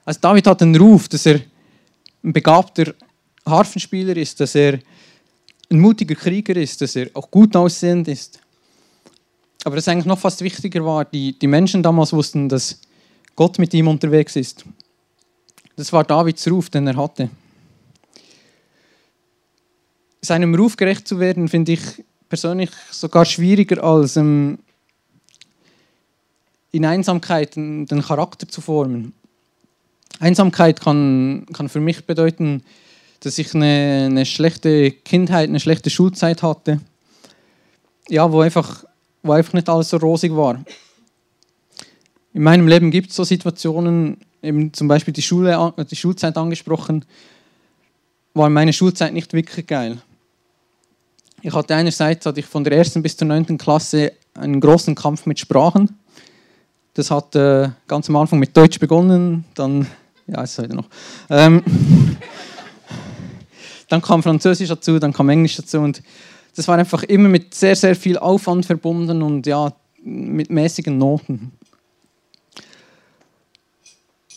Also 0.04 0.20
David 0.20 0.46
hat 0.46 0.62
einen 0.62 0.76
Ruf, 0.76 1.08
dass 1.08 1.24
er 1.24 1.40
ein 2.22 2.32
begabter 2.32 2.94
Harfenspieler 3.46 4.16
ist, 4.16 4.40
dass 4.40 4.54
er 4.54 4.78
ein 5.70 5.80
mutiger 5.80 6.14
Krieger 6.14 6.56
ist, 6.56 6.80
dass 6.80 6.96
er 6.96 7.08
auch 7.14 7.30
gut 7.30 7.56
aussehend 7.56 8.08
ist. 8.08 8.38
Aber 9.64 9.76
das 9.76 9.88
eigentlich 9.88 10.04
noch 10.04 10.18
fast 10.18 10.42
wichtiger 10.42 10.84
war, 10.84 11.06
die, 11.06 11.38
die 11.38 11.46
Menschen 11.46 11.82
damals 11.82 12.12
wussten, 12.12 12.48
dass 12.48 12.80
Gott 13.34 13.58
mit 13.58 13.72
ihm 13.72 13.88
unterwegs 13.88 14.36
ist. 14.36 14.64
Das 15.76 15.92
war 15.92 16.04
Davids 16.04 16.48
Ruf, 16.48 16.70
den 16.70 16.86
er 16.86 16.96
hatte. 16.96 17.30
Seinem 20.20 20.54
Ruf 20.54 20.76
gerecht 20.76 21.06
zu 21.06 21.18
werden, 21.18 21.48
finde 21.48 21.72
ich 21.72 21.80
persönlich 22.28 22.70
sogar 22.90 23.24
schwieriger 23.24 23.82
als 23.82 24.16
ähm, 24.16 24.58
in 26.70 26.84
Einsamkeit 26.84 27.56
den 27.56 28.02
Charakter 28.02 28.48
zu 28.48 28.60
formen. 28.60 29.12
Einsamkeit 30.20 30.80
kann, 30.80 31.46
kann 31.52 31.68
für 31.68 31.80
mich 31.80 32.06
bedeuten, 32.06 32.62
dass 33.20 33.38
ich 33.38 33.54
eine, 33.54 34.06
eine 34.06 34.26
schlechte 34.26 34.90
Kindheit, 34.90 35.48
eine 35.48 35.60
schlechte 35.60 35.90
Schulzeit 35.90 36.42
hatte. 36.42 36.80
Ja, 38.08 38.30
wo 38.30 38.40
einfach, 38.40 38.84
wo 39.22 39.32
einfach 39.32 39.54
nicht 39.54 39.68
alles 39.68 39.90
so 39.90 39.96
rosig 39.96 40.34
war. 40.34 40.64
In 42.32 42.42
meinem 42.42 42.68
Leben 42.68 42.90
gibt 42.90 43.10
es 43.10 43.16
so 43.16 43.24
Situationen, 43.24 44.18
eben 44.44 44.72
zum 44.72 44.88
Beispiel 44.88 45.12
die, 45.12 45.22
Schule, 45.22 45.74
die 45.90 45.96
Schulzeit 45.96 46.36
angesprochen, 46.36 47.04
war 48.34 48.50
meine 48.50 48.72
Schulzeit 48.72 49.12
nicht 49.12 49.32
wirklich 49.32 49.66
geil. 49.66 49.98
Ich 51.42 51.52
hatte 51.52 51.74
einerseits 51.74 52.24
hatte 52.26 52.40
ich 52.40 52.46
von 52.46 52.64
der 52.64 52.76
ersten 52.76 53.02
bis 53.02 53.16
zur 53.16 53.28
neunten 53.28 53.58
Klasse 53.58 54.12
einen 54.34 54.60
großen 54.60 54.94
Kampf 54.94 55.26
mit 55.26 55.38
Sprachen. 55.38 55.98
Das 56.94 57.10
hat 57.10 57.34
äh, 57.34 57.68
ganz 57.86 58.08
am 58.08 58.16
Anfang 58.16 58.38
mit 58.38 58.56
Deutsch 58.56 58.78
begonnen, 58.78 59.44
dann 59.54 59.86
ja, 60.26 60.42
ist 60.42 60.58
heute 60.58 60.74
noch. 60.74 60.88
Ähm, 61.28 61.62
dann 63.88 64.00
kam 64.00 64.22
Französisch 64.22 64.68
dazu, 64.68 64.98
dann 64.98 65.12
kam 65.12 65.28
Englisch 65.28 65.56
dazu 65.56 65.80
und 65.80 66.02
das 66.56 66.68
war 66.68 66.78
einfach 66.78 67.02
immer 67.02 67.28
mit 67.28 67.54
sehr, 67.54 67.76
sehr 67.76 67.96
viel 67.96 68.16
Aufwand 68.16 68.64
verbunden 68.64 69.22
und 69.22 69.46
ja, 69.46 69.72
mit 70.02 70.50
mäßigen 70.50 70.96
Noten. 70.96 71.52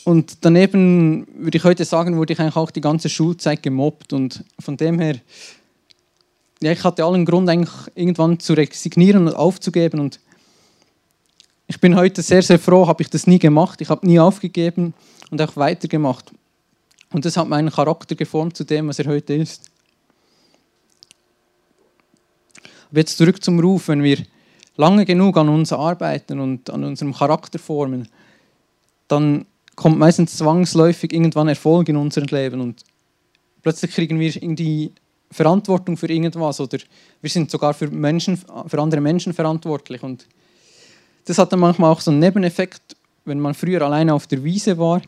Und 0.07 0.45
daneben 0.45 1.27
würde 1.35 1.57
ich 1.57 1.65
heute 1.65 1.83
sagen, 1.83 2.15
wurde 2.15 2.31
ich 2.31 2.39
eigentlich 2.39 2.55
auch 2.55 2.71
die 2.71 2.79
ganze 2.79 3.09
Schulzeit 3.09 3.61
gemobbt 3.61 4.13
und 4.13 4.41
von 4.57 4.77
dem 4.77 4.99
her, 4.99 5.17
ja, 6.61 6.71
ich 6.71 6.81
hatte 6.85 7.03
allen 7.03 7.25
Grund 7.25 7.49
eigentlich 7.49 7.73
irgendwann 7.93 8.39
zu 8.39 8.53
resignieren 8.53 9.27
und 9.27 9.33
aufzugeben 9.33 9.99
und 9.99 10.21
ich 11.67 11.81
bin 11.81 11.97
heute 11.97 12.21
sehr, 12.21 12.41
sehr 12.41 12.57
froh, 12.57 12.87
habe 12.87 13.03
ich 13.03 13.09
das 13.09 13.27
nie 13.27 13.37
gemacht. 13.37 13.81
Ich 13.81 13.89
habe 13.89 14.07
nie 14.07 14.17
aufgegeben 14.17 14.93
und 15.29 15.41
auch 15.41 15.57
weitergemacht. 15.57 16.31
Und 17.11 17.25
das 17.25 17.35
hat 17.35 17.49
meinen 17.49 17.69
Charakter 17.69 18.15
geformt 18.15 18.55
zu 18.55 18.63
dem, 18.63 18.87
was 18.87 18.99
er 18.99 19.07
heute 19.07 19.33
ist. 19.33 19.69
Aber 22.89 22.99
jetzt 22.99 23.17
zurück 23.17 23.43
zum 23.43 23.59
Ruf, 23.59 23.89
wenn 23.89 24.03
wir 24.03 24.19
lange 24.77 25.03
genug 25.03 25.35
an 25.35 25.49
uns 25.49 25.73
arbeiten 25.73 26.39
und 26.39 26.69
an 26.69 26.85
unserem 26.85 27.13
Charakter 27.13 27.59
formen, 27.59 28.07
dann 29.09 29.45
kommt 29.77 29.99
meistens 29.99 30.35
zwangsläufig 30.35 31.13
irgendwann 31.13 31.47
Erfolg 31.47 31.87
in 31.87 31.95
unserem 31.95 32.27
Leben 32.27 32.59
und 32.59 32.83
plötzlich 33.61 33.91
kriegen 33.91 34.19
wir 34.19 34.35
irgendwie 34.35 34.91
Verantwortung 35.29 35.95
für 35.95 36.09
irgendwas 36.09 36.59
oder 36.59 36.79
wir 37.21 37.29
sind 37.29 37.51
sogar 37.51 37.75
für, 37.75 37.87
Menschen, 37.87 38.37
für 38.37 38.81
andere 38.81 39.01
Menschen 39.01 39.33
verantwortlich. 39.33 40.01
Und 40.01 40.25
das 41.25 41.37
hat 41.37 41.53
dann 41.53 41.59
manchmal 41.59 41.91
auch 41.91 42.01
so 42.01 42.09
einen 42.09 42.19
Nebeneffekt, 42.19 42.95
wenn 43.25 43.39
man 43.39 43.53
früher 43.53 43.83
alleine 43.83 44.15
auf 44.15 44.25
der 44.25 44.43
Wiese 44.43 44.77
war 44.79 45.01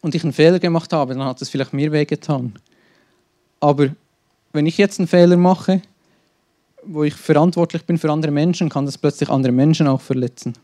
und 0.00 0.16
ich 0.16 0.24
einen 0.24 0.32
Fehler 0.32 0.58
gemacht 0.58 0.92
habe, 0.92 1.14
dann 1.14 1.24
hat 1.24 1.40
es 1.40 1.50
vielleicht 1.50 1.72
mir 1.72 1.92
wehgetan. 1.92 2.58
Aber 3.60 3.90
wenn 4.52 4.66
ich 4.66 4.76
jetzt 4.76 4.98
einen 4.98 5.06
Fehler 5.06 5.36
mache, 5.36 5.82
wo 6.84 7.04
ich 7.04 7.14
verantwortlich 7.14 7.84
bin 7.84 7.96
für 7.96 8.10
andere 8.10 8.32
Menschen, 8.32 8.68
kann 8.68 8.86
das 8.86 8.98
plötzlich 8.98 9.28
andere 9.28 9.52
Menschen 9.52 9.86
auch 9.86 10.00
verletzen 10.00 10.54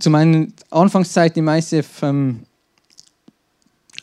zu 0.00 0.10
meiner 0.10 0.46
Anfangszeit 0.70 1.36
im 1.36 1.48
ICF 1.48 2.02
ähm, 2.02 2.40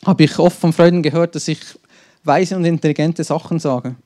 habe 0.06 0.24
ich 0.24 0.38
oft 0.38 0.58
von 0.58 0.72
Freunden 0.72 1.02
gehört, 1.02 1.34
dass 1.34 1.48
ich 1.48 1.60
weise 2.24 2.56
und 2.56 2.64
intelligente 2.64 3.24
Sachen 3.24 3.58
sage. 3.58 3.96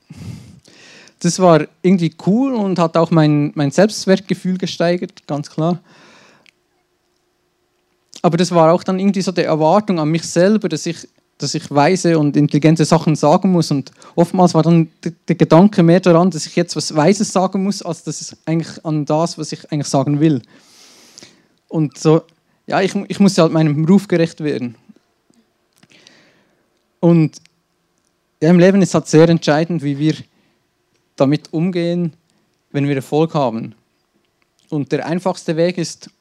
Das 1.19 1.39
war 1.39 1.65
irgendwie 1.81 2.13
cool 2.25 2.53
und 2.53 2.79
hat 2.79 2.97
auch 2.97 3.11
mein, 3.11 3.51
mein 3.55 3.71
Selbstwertgefühl 3.71 4.57
gesteigert, 4.57 5.25
ganz 5.27 5.49
klar. 5.49 5.79
Aber 8.21 8.37
das 8.37 8.51
war 8.51 8.73
auch 8.73 8.83
dann 8.83 8.99
irgendwie 8.99 9.21
so 9.21 9.31
die 9.31 9.41
Erwartung 9.41 9.99
an 9.99 10.09
mich 10.09 10.23
selber, 10.23 10.69
dass 10.69 10.85
ich, 10.85 11.07
dass 11.37 11.53
ich 11.53 11.69
weise 11.71 12.17
und 12.17 12.35
intelligente 12.37 12.85
Sachen 12.85 13.15
sagen 13.15 13.51
muss. 13.51 13.69
Und 13.71 13.91
oftmals 14.15 14.53
war 14.53 14.63
dann 14.63 14.89
der, 15.27 15.35
Gedanke 15.35 15.83
mehr 15.83 15.99
daran, 15.99 16.31
dass 16.31 16.45
ich 16.45 16.55
jetzt 16.55 16.75
was 16.75 16.95
Weises 16.95 17.31
sagen 17.31 17.63
muss, 17.63 17.81
als 17.81 18.03
dass 18.03 18.21
es 18.21 18.37
eigentlich 18.45 18.83
an 18.85 19.05
das, 19.05 19.37
was 19.37 19.51
ich 19.51 19.71
eigentlich 19.71 19.87
sagen 19.87 20.19
will. 20.19 20.41
Und 21.73 21.97
so, 21.97 22.21
ja, 22.67 22.81
ich, 22.81 22.93
ich 23.07 23.19
muss 23.19 23.35
halt 23.39 23.51
meinem 23.51 23.83
Beruf 23.83 24.07
gerecht 24.07 24.43
werden. 24.43 24.75
Und 26.99 27.41
ja, 28.39 28.51
im 28.51 28.59
Leben 28.59 28.79
ist 28.83 28.93
halt 28.93 29.07
sehr 29.07 29.27
entscheidend, 29.27 29.81
wie 29.81 29.97
wir 29.97 30.13
damit 31.15 31.51
umgehen, 31.51 32.13
wenn 32.69 32.87
wir 32.87 32.95
Erfolg 32.95 33.33
haben. 33.33 33.73
Und 34.69 34.91
der 34.91 35.07
einfachste 35.07 35.57
Weg 35.57 35.79
ist 35.79 36.11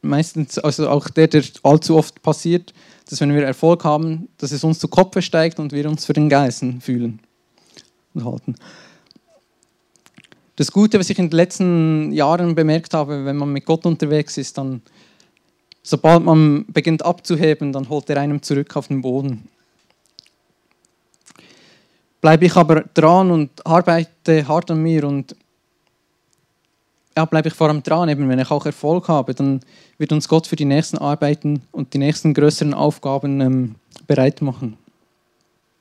meistens, 0.00 0.58
also 0.58 0.88
auch 0.88 1.10
der, 1.10 1.28
der 1.28 1.44
allzu 1.62 1.98
oft 1.98 2.22
passiert, 2.22 2.72
dass 3.10 3.20
wenn 3.20 3.34
wir 3.34 3.42
Erfolg 3.42 3.84
haben, 3.84 4.30
dass 4.38 4.50
es 4.50 4.64
uns 4.64 4.78
zu 4.78 4.88
Kopf 4.88 5.20
steigt 5.20 5.58
und 5.58 5.72
wir 5.72 5.86
uns 5.86 6.06
für 6.06 6.14
den 6.14 6.30
Geißen 6.30 6.80
fühlen 6.80 7.20
und 8.14 8.24
halten. 8.24 8.54
Das 10.62 10.70
Gute, 10.70 11.00
was 11.00 11.10
ich 11.10 11.18
in 11.18 11.28
den 11.28 11.36
letzten 11.36 12.12
Jahren 12.12 12.54
bemerkt 12.54 12.94
habe, 12.94 13.24
wenn 13.24 13.36
man 13.36 13.52
mit 13.52 13.66
Gott 13.66 13.84
unterwegs 13.84 14.38
ist, 14.38 14.56
dann, 14.56 14.80
sobald 15.82 16.22
man 16.22 16.66
beginnt 16.68 17.04
abzuheben, 17.04 17.72
dann 17.72 17.88
holt 17.88 18.08
er 18.08 18.18
einem 18.18 18.40
zurück 18.40 18.76
auf 18.76 18.86
den 18.86 19.02
Boden. 19.02 19.48
Bleibe 22.20 22.44
ich 22.44 22.54
aber 22.54 22.84
dran 22.94 23.32
und 23.32 23.66
arbeite 23.66 24.46
hart 24.46 24.70
an 24.70 24.80
mir 24.80 25.02
und 25.02 25.34
ja, 27.16 27.24
bleibe 27.24 27.48
ich 27.48 27.54
vor 27.54 27.66
allem 27.66 27.82
dran, 27.82 28.08
eben 28.08 28.28
wenn 28.28 28.38
ich 28.38 28.52
auch 28.52 28.64
Erfolg 28.64 29.08
habe, 29.08 29.34
dann 29.34 29.62
wird 29.98 30.12
uns 30.12 30.28
Gott 30.28 30.46
für 30.46 30.54
die 30.54 30.64
nächsten 30.64 30.96
Arbeiten 30.96 31.62
und 31.72 31.92
die 31.92 31.98
nächsten 31.98 32.34
größeren 32.34 32.72
Aufgaben 32.72 33.40
ähm, 33.40 33.74
bereit 34.06 34.40
machen. 34.42 34.78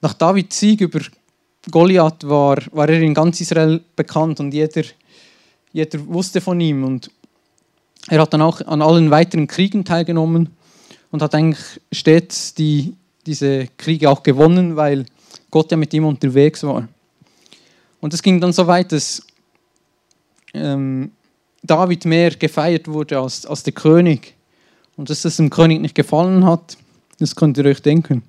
Nach 0.01 0.15
Davids 0.15 0.57
Sieg 0.57 0.81
über 0.81 1.01
Goliath 1.70 2.27
war, 2.27 2.58
war 2.72 2.89
er 2.89 3.01
in 3.01 3.13
ganz 3.13 3.39
Israel 3.39 3.82
bekannt 3.96 4.39
und 4.39 4.53
jeder, 4.53 4.84
jeder 5.74 6.06
wusste 6.08 6.41
von 6.41 6.60
ihm. 6.60 6.84
Und 6.84 7.12
er 8.08 8.22
hat 8.22 8.34
dann 8.34 8.41
auch 8.41 8.62
an 8.62 8.82
allen 8.82 9.12
weiteren 9.12 9.48
Kriegen 9.48 9.86
teilgenommen 9.86 10.50
und 11.12 11.22
hat 11.22 11.36
eigentlich 11.36 11.82
stets 11.91 12.53
die, 12.56 12.96
diese 13.25 13.68
Kriege 13.77 14.10
auch 14.10 14.24
gewonnen, 14.24 14.75
weil 14.75 15.06
Gott 15.51 15.70
ja 15.70 15.77
mit 15.77 15.94
ihm 15.94 16.06
unterwegs 16.06 16.63
war. 16.63 16.88
Und 18.00 18.13
es 18.13 18.24
ging 18.24 18.41
dann 18.41 18.53
so 18.53 18.65
weit, 18.65 18.91
dass 18.91 19.22
ähm, 20.53 21.12
David 21.62 22.06
mehr 22.06 22.32
gefeiert 22.32 22.88
wurde 22.88 23.20
als, 23.20 23.46
als 23.46 23.62
der 23.63 23.74
König. 23.74 24.34
Und 24.98 25.10
dass 25.10 25.22
das 25.22 25.38
dem 25.38 25.50
König 25.50 25.82
nicht 25.82 25.96
gefallen 25.96 26.46
hat, 26.46 26.77
das 27.20 27.36
könnt 27.36 27.58
ihr 27.58 27.65
euch 27.65 27.82
denken. 27.82 28.24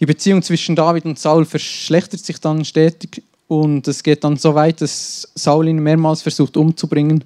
Die 0.00 0.06
Beziehung 0.06 0.42
zwischen 0.42 0.76
David 0.76 1.04
und 1.04 1.18
Saul 1.18 1.44
verschlechtert 1.44 2.24
sich 2.24 2.40
dann 2.40 2.64
stetig 2.64 3.22
und 3.48 3.88
es 3.88 4.02
geht 4.02 4.22
dann 4.24 4.36
so 4.36 4.54
weit, 4.54 4.80
dass 4.80 5.28
Saul 5.34 5.68
ihn 5.68 5.82
mehrmals 5.82 6.22
versucht 6.22 6.56
umzubringen 6.56 7.24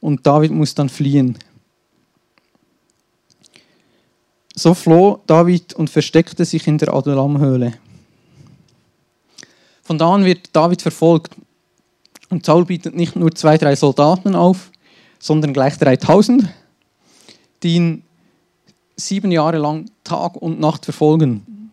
und 0.00 0.26
David 0.26 0.52
muss 0.52 0.74
dann 0.74 0.88
fliehen. 0.88 1.38
So 4.54 4.74
floh 4.74 5.20
David 5.26 5.72
und 5.74 5.90
versteckte 5.90 6.44
sich 6.44 6.66
in 6.66 6.78
der 6.78 6.92
Adullamhöhle. 6.92 7.74
Von 9.82 9.98
da 9.98 10.14
an 10.14 10.24
wird 10.24 10.50
David 10.52 10.82
verfolgt. 10.82 11.34
Und 12.28 12.46
Saul 12.46 12.64
bietet 12.64 12.94
nicht 12.94 13.16
nur 13.16 13.34
zwei, 13.34 13.58
drei 13.58 13.74
Soldaten 13.74 14.36
auf, 14.36 14.70
sondern 15.18 15.52
gleich 15.52 15.78
3000, 15.78 16.48
die 17.62 17.74
ihn 17.74 18.02
sieben 18.96 19.32
Jahre 19.32 19.58
lang 19.58 19.86
Tag 20.10 20.34
und 20.34 20.58
Nacht 20.58 20.84
verfolgen. 20.84 21.70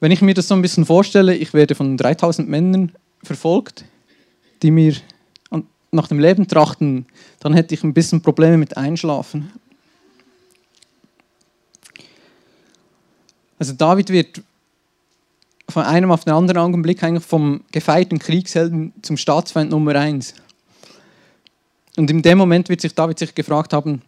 Wenn 0.00 0.12
ich 0.12 0.20
mir 0.20 0.34
das 0.34 0.48
so 0.48 0.54
ein 0.54 0.60
bisschen 0.60 0.84
vorstelle, 0.84 1.34
ich 1.34 1.54
werde 1.54 1.74
von 1.74 1.96
3000 1.96 2.46
Männern 2.46 2.92
verfolgt, 3.22 3.86
die 4.62 4.70
mir 4.70 4.94
nach 5.90 6.08
dem 6.08 6.20
Leben 6.20 6.46
trachten, 6.46 7.06
dann 7.40 7.54
hätte 7.54 7.74
ich 7.74 7.82
ein 7.84 7.94
bisschen 7.94 8.20
Probleme 8.20 8.58
mit 8.58 8.76
Einschlafen. 8.76 9.50
Also 13.58 13.72
David 13.72 14.10
wird 14.10 14.42
von 15.70 15.84
einem 15.84 16.10
auf 16.10 16.24
den 16.24 16.34
anderen 16.34 16.58
Augenblick 16.58 17.02
eigentlich 17.02 17.24
vom 17.24 17.62
gefeierten 17.72 18.18
Kriegshelden 18.18 18.92
zum 19.00 19.16
Staatsfeind 19.16 19.70
Nummer 19.70 19.94
eins. 19.94 20.34
Und 21.96 22.10
in 22.10 22.20
dem 22.20 22.36
Moment 22.36 22.68
wird 22.68 22.82
sich 22.82 22.94
David 22.94 23.18
sich 23.18 23.34
gefragt 23.34 23.72
haben, 23.72 24.02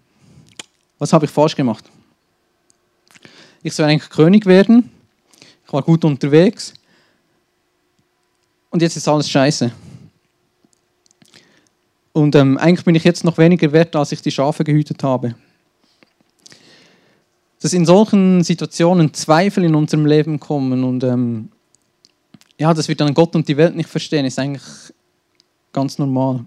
was 0.98 1.14
habe 1.14 1.24
ich 1.24 1.30
falsch 1.30 1.56
gemacht? 1.56 1.84
Ich 3.62 3.74
soll 3.74 3.86
eigentlich 3.86 4.10
König 4.10 4.46
werden, 4.46 4.90
ich 5.64 5.72
war 5.72 5.82
gut 5.82 6.04
unterwegs 6.04 6.74
und 8.70 8.82
jetzt 8.82 8.96
ist 8.96 9.06
alles 9.06 9.30
scheiße. 9.30 9.70
Und 12.12 12.34
ähm, 12.34 12.58
eigentlich 12.58 12.84
bin 12.84 12.94
ich 12.94 13.04
jetzt 13.04 13.24
noch 13.24 13.38
weniger 13.38 13.72
wert, 13.72 13.94
als 13.96 14.12
ich 14.12 14.20
die 14.20 14.30
Schafe 14.30 14.64
gehütet 14.64 15.02
habe. 15.02 15.34
Dass 17.60 17.72
in 17.72 17.86
solchen 17.86 18.42
Situationen 18.42 19.14
Zweifel 19.14 19.64
in 19.64 19.74
unserem 19.74 20.06
Leben 20.06 20.40
kommen 20.40 20.82
und 20.82 21.04
ähm, 21.04 21.50
ja, 22.58 22.74
dass 22.74 22.88
wir 22.88 22.96
dann 22.96 23.14
Gott 23.14 23.34
und 23.34 23.46
die 23.48 23.56
Welt 23.56 23.76
nicht 23.76 23.88
verstehen, 23.88 24.26
ist 24.26 24.38
eigentlich 24.38 24.62
ganz 25.72 25.98
normal. 25.98 26.44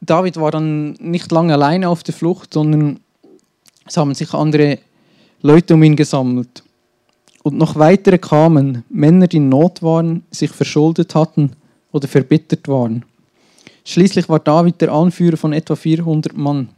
David 0.00 0.36
war 0.36 0.50
dann 0.50 0.92
nicht 0.94 1.32
lange 1.32 1.54
alleine 1.54 1.88
auf 1.88 2.02
der 2.02 2.14
Flucht, 2.14 2.52
sondern 2.52 3.00
es 3.86 3.96
haben 3.96 4.14
sich 4.14 4.32
andere 4.34 4.78
Leute 5.42 5.74
um 5.74 5.82
ihn 5.82 5.96
gesammelt. 5.96 6.62
Und 7.42 7.56
noch 7.56 7.76
weitere 7.76 8.18
kamen, 8.18 8.84
Männer, 8.88 9.28
die 9.28 9.36
in 9.36 9.48
Not 9.48 9.82
waren, 9.82 10.24
sich 10.30 10.50
verschuldet 10.50 11.14
hatten 11.14 11.52
oder 11.92 12.08
verbittert 12.08 12.66
waren. 12.66 13.04
Schließlich 13.84 14.28
war 14.28 14.40
David 14.40 14.80
der 14.80 14.90
Anführer 14.90 15.36
von 15.36 15.52
etwa 15.52 15.76
400 15.76 16.36
Mann. 16.36 16.68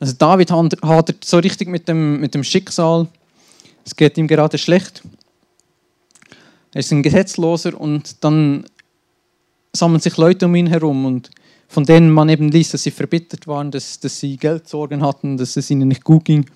Also 0.00 0.14
David 0.14 0.50
hadert 0.50 1.24
so 1.24 1.38
richtig 1.38 1.68
mit 1.68 1.86
dem, 1.88 2.20
mit 2.20 2.34
dem 2.34 2.42
Schicksal. 2.42 3.06
Es 3.84 3.94
geht 3.94 4.16
ihm 4.16 4.26
gerade 4.26 4.56
schlecht. 4.56 5.02
Er 6.72 6.80
ist 6.80 6.90
ein 6.90 7.02
Gesetzloser 7.02 7.78
und 7.78 8.24
dann 8.24 8.64
sammeln 9.74 10.00
sich 10.00 10.16
Leute 10.16 10.46
um 10.46 10.54
ihn 10.54 10.66
herum 10.66 11.04
und 11.04 11.30
von 11.74 11.84
denen 11.84 12.08
man 12.08 12.28
eben 12.28 12.50
liest, 12.50 12.72
dass 12.72 12.84
sie 12.84 12.92
verbittert 12.92 13.48
waren, 13.48 13.72
dass, 13.72 13.98
dass 13.98 14.20
sie 14.20 14.36
Geldsorgen 14.36 15.02
hatten, 15.02 15.36
dass 15.36 15.56
es 15.56 15.70
ihnen 15.70 15.88
nicht 15.88 16.04
gut 16.04 16.24
ging. 16.24 16.46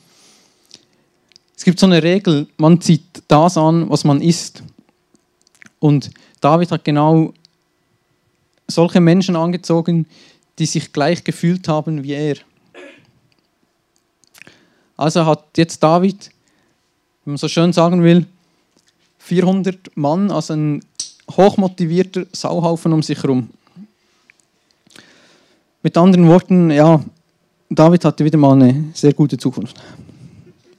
Es 1.56 1.64
gibt 1.64 1.80
so 1.80 1.86
eine 1.86 2.00
Regel, 2.04 2.46
man 2.56 2.80
zieht 2.80 3.24
das 3.26 3.56
an, 3.56 3.90
was 3.90 4.04
man 4.04 4.20
isst. 4.20 4.62
Und 5.80 6.10
David 6.40 6.70
hat 6.70 6.84
genau 6.84 7.34
solche 8.68 9.00
Menschen 9.00 9.34
angezogen, 9.34 10.06
die 10.60 10.66
sich 10.66 10.92
gleich 10.92 11.24
gefühlt 11.24 11.66
haben 11.66 12.04
wie 12.04 12.12
er. 12.12 12.36
Also 14.96 15.26
hat 15.26 15.46
jetzt 15.56 15.82
David, 15.82 16.30
wenn 17.24 17.32
man 17.32 17.38
so 17.38 17.48
schön 17.48 17.72
sagen 17.72 18.04
will, 18.04 18.24
400 19.18 19.96
Mann, 19.96 20.30
also 20.30 20.54
ein 20.54 20.84
hochmotivierter 21.28 22.26
Sauhaufen 22.32 22.92
um 22.92 23.02
sich 23.02 23.20
herum. 23.20 23.50
Mit 25.82 25.96
anderen 25.96 26.26
Worten, 26.26 26.70
ja, 26.70 27.04
David 27.70 28.04
hatte 28.04 28.24
wieder 28.24 28.38
mal 28.38 28.54
eine 28.54 28.86
sehr 28.94 29.12
gute 29.12 29.36
Zukunft 29.36 29.76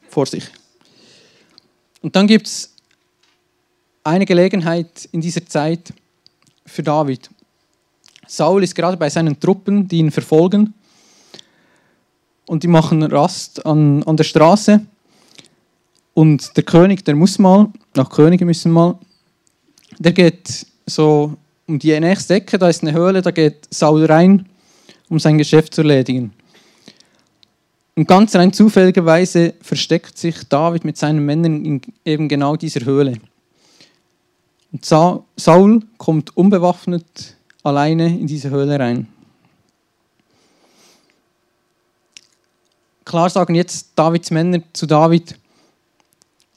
vor 0.10 0.26
sich. 0.26 0.50
Und 2.02 2.16
dann 2.16 2.28
gibt 2.28 2.48
es 2.48 2.74
eine 4.04 4.26
Gelegenheit 4.26 5.08
in 5.12 5.22
dieser 5.22 5.46
Zeit 5.46 5.94
für 6.66 6.84
David. 6.84 7.30
Saul 8.28 8.64
ist 8.64 8.76
gerade 8.76 8.98
bei 8.98 9.10
seinen 9.10 9.40
Truppen, 9.40 9.88
die 9.88 10.00
ihn 10.00 10.12
verfolgen. 10.12 10.74
Und 12.46 12.64
die 12.64 12.68
machen 12.68 13.04
Rast 13.04 13.66
an, 13.66 14.04
an 14.04 14.18
der 14.18 14.24
Straße. 14.26 14.82
Und 16.14 16.58
der 16.58 16.64
König, 16.64 17.06
der 17.06 17.16
muss 17.16 17.40
mal, 17.40 17.72
nach 17.96 18.10
Könige 18.10 18.44
müssen 18.44 18.72
mal, 18.72 18.98
der 19.98 20.12
geht 20.12 20.66
so 20.86 21.38
um 21.68 21.80
die 21.80 21.98
nächste 22.00 22.34
Ecke, 22.34 22.58
da 22.58 22.68
ist 22.68 22.82
eine 22.82 22.92
Höhle, 22.92 23.22
da 23.22 23.32
geht 23.32 23.68
Saul 23.70 24.06
rein, 24.06 24.49
um 25.10 25.19
sein 25.19 25.38
Geschäft 25.38 25.74
zu 25.74 25.82
erledigen. 25.82 26.34
Und 27.95 28.08
ganz 28.08 28.34
rein 28.36 28.54
zufälligerweise 28.54 29.56
versteckt 29.62 30.17
sich 30.17 30.48
David 30.48 30.86
mit 30.86 30.98
seinen 30.98 31.26
Männern 31.26 31.65
in 31.65 31.82
eben 32.06 32.30
genau 32.30 32.56
dieser 32.56 32.86
Höhle. 32.86 33.19
Und 34.72 34.86
Saul 34.86 35.82
kommt 35.98 36.38
unbewaffnet 36.38 37.36
alleine 37.63 38.08
in 38.08 38.28
diese 38.28 38.50
Höhle 38.50 38.80
rein. 38.80 39.08
Klar 43.04 43.30
sagen 43.30 43.56
jetzt 43.56 43.89
Davids 43.95 44.30
Männer 44.30 44.62
zu 44.72 44.86
David, 44.86 45.36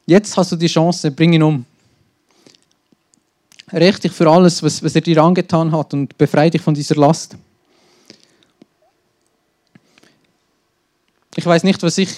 jetzt 0.07 0.37
hast 0.37 0.53
du 0.53 0.57
die 0.57 0.67
Chance, 0.67 1.11
bring 1.11 1.33
ihn 1.33 1.43
um. 1.43 1.65
Rächt 3.73 4.05
dich 4.05 4.12
für 4.12 4.31
alles, 4.31 4.62
was, 4.62 4.83
was 4.83 4.95
er 4.95 5.01
dir 5.01 5.23
angetan 5.23 5.73
hat 5.73 5.95
und 5.95 6.17
befreie 6.19 6.51
dich 6.51 6.61
von 6.61 6.75
dieser 6.75 6.97
Last. 6.97 7.37
Ich 11.37 11.47
weiß 11.47 11.64
nicht, 11.64 11.83
was 11.83 11.99
ich 11.99 12.16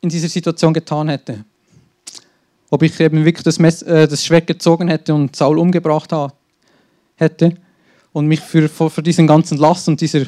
in 0.00 0.08
dieser 0.08 0.28
Situation 0.28 0.72
getan 0.72 1.08
hätte 1.08 1.44
ob 2.70 2.82
ich 2.82 2.98
eben 3.00 3.24
wirklich 3.24 3.42
das, 3.42 3.58
Mess, 3.58 3.82
äh, 3.82 4.08
das 4.08 4.24
Schwert 4.24 4.46
gezogen 4.46 4.88
hätte 4.88 5.12
und 5.12 5.34
Saul 5.36 5.58
umgebracht 5.58 6.12
hätte 7.16 7.56
und 8.12 8.26
mich 8.26 8.40
für, 8.40 8.68
für, 8.68 8.88
für 8.88 9.02
diesen 9.02 9.26
ganzen 9.26 9.58
Last 9.58 9.88
und 9.88 10.00
dieser, 10.00 10.26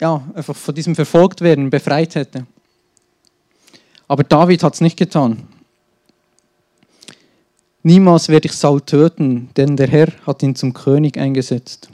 ja, 0.00 0.22
einfach 0.34 0.56
von 0.56 0.74
diesem 0.74 0.94
Verfolgtwerden 0.94 1.70
befreit 1.70 2.14
hätte. 2.16 2.46
Aber 4.08 4.24
David 4.24 4.62
hat 4.62 4.74
es 4.74 4.80
nicht 4.80 4.96
getan. 4.96 5.46
Niemals 7.82 8.28
werde 8.28 8.48
ich 8.48 8.52
Saul 8.52 8.80
töten, 8.80 9.50
denn 9.56 9.76
der 9.76 9.88
Herr 9.88 10.08
hat 10.26 10.42
ihn 10.42 10.56
zum 10.56 10.74
König 10.74 11.16
eingesetzt. 11.16 11.88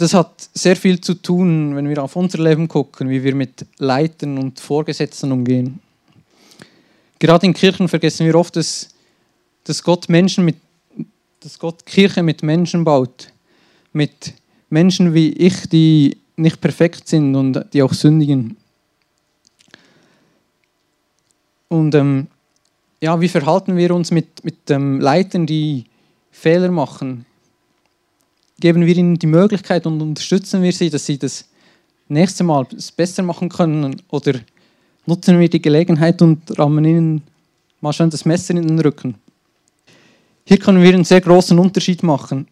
Das 0.00 0.14
hat 0.14 0.48
sehr 0.54 0.76
viel 0.76 0.98
zu 0.98 1.12
tun, 1.12 1.76
wenn 1.76 1.86
wir 1.86 2.02
auf 2.02 2.16
unser 2.16 2.42
Leben 2.42 2.68
gucken, 2.68 3.10
wie 3.10 3.22
wir 3.22 3.34
mit 3.34 3.66
Leitern 3.76 4.38
und 4.38 4.58
Vorgesetzten 4.58 5.30
umgehen. 5.30 5.78
Gerade 7.18 7.44
in 7.44 7.52
Kirchen 7.52 7.86
vergessen 7.86 8.24
wir 8.24 8.34
oft, 8.34 8.56
dass, 8.56 8.88
dass, 9.64 9.82
Gott, 9.82 10.08
Menschen 10.08 10.46
mit, 10.46 10.56
dass 11.40 11.58
Gott 11.58 11.84
Kirche 11.84 12.22
mit 12.22 12.42
Menschen 12.42 12.82
baut. 12.82 13.30
Mit 13.92 14.32
Menschen 14.70 15.12
wie 15.12 15.34
ich, 15.34 15.68
die 15.68 16.16
nicht 16.36 16.62
perfekt 16.62 17.06
sind 17.06 17.36
und 17.36 17.66
die 17.74 17.82
auch 17.82 17.92
sündigen. 17.92 18.56
Und 21.68 21.94
ähm, 21.94 22.28
ja, 23.02 23.20
wie 23.20 23.28
verhalten 23.28 23.76
wir 23.76 23.94
uns 23.94 24.10
mit, 24.10 24.42
mit 24.44 24.70
ähm, 24.70 24.98
Leitern, 24.98 25.44
die 25.44 25.84
Fehler 26.30 26.70
machen, 26.70 27.26
geben 28.60 28.86
wir 28.86 28.96
ihnen 28.96 29.18
die 29.18 29.26
Möglichkeit 29.26 29.86
und 29.86 30.00
unterstützen 30.00 30.62
wir 30.62 30.72
sie, 30.72 30.90
dass 30.90 31.06
sie 31.06 31.18
das 31.18 31.46
nächste 32.08 32.44
Mal 32.44 32.66
besser 32.96 33.22
machen 33.22 33.48
können 33.48 34.00
oder 34.10 34.38
nutzen 35.06 35.40
wir 35.40 35.48
die 35.48 35.62
Gelegenheit 35.62 36.20
und 36.22 36.58
rammen 36.58 36.84
ihnen 36.84 37.22
mal 37.80 37.92
schön 37.92 38.10
das 38.10 38.24
Messer 38.24 38.54
in 38.54 38.68
den 38.68 38.78
Rücken. 38.78 39.14
Hier 40.44 40.58
können 40.58 40.82
wir 40.82 40.92
einen 40.92 41.04
sehr 41.04 41.20
großen 41.20 41.58
Unterschied 41.58 42.02
machen. 42.02 42.46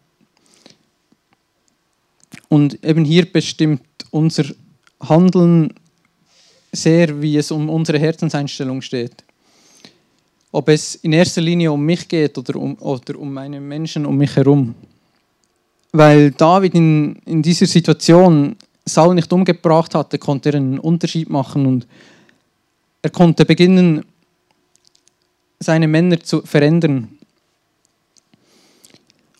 Und 2.48 2.82
eben 2.82 3.04
hier 3.04 3.30
bestimmt 3.30 3.82
unser 4.10 4.44
Handeln 5.00 5.74
sehr, 6.72 7.20
wie 7.20 7.36
es 7.36 7.50
um 7.50 7.68
unsere 7.68 7.98
Herzenseinstellung 7.98 8.80
steht. 8.80 9.24
Ob 10.50 10.68
es 10.68 10.94
in 10.96 11.12
erster 11.12 11.42
Linie 11.42 11.72
um 11.72 11.84
mich 11.84 12.08
geht 12.08 12.38
oder 12.38 12.56
um, 12.56 12.74
oder 12.78 13.18
um 13.18 13.32
meine 13.34 13.60
Menschen 13.60 14.06
um 14.06 14.16
mich 14.16 14.34
herum 14.36 14.74
weil 15.92 16.30
David 16.32 16.74
in, 16.74 17.16
in 17.24 17.42
dieser 17.42 17.66
Situation 17.66 18.56
Saul 18.84 19.14
nicht 19.14 19.32
umgebracht 19.32 19.94
hatte, 19.94 20.18
konnte 20.18 20.50
er 20.50 20.56
einen 20.56 20.78
Unterschied 20.78 21.30
machen 21.30 21.66
und 21.66 21.86
er 23.02 23.10
konnte 23.10 23.44
beginnen, 23.44 24.04
seine 25.60 25.88
Männer 25.88 26.20
zu 26.20 26.42
verändern. 26.42 27.08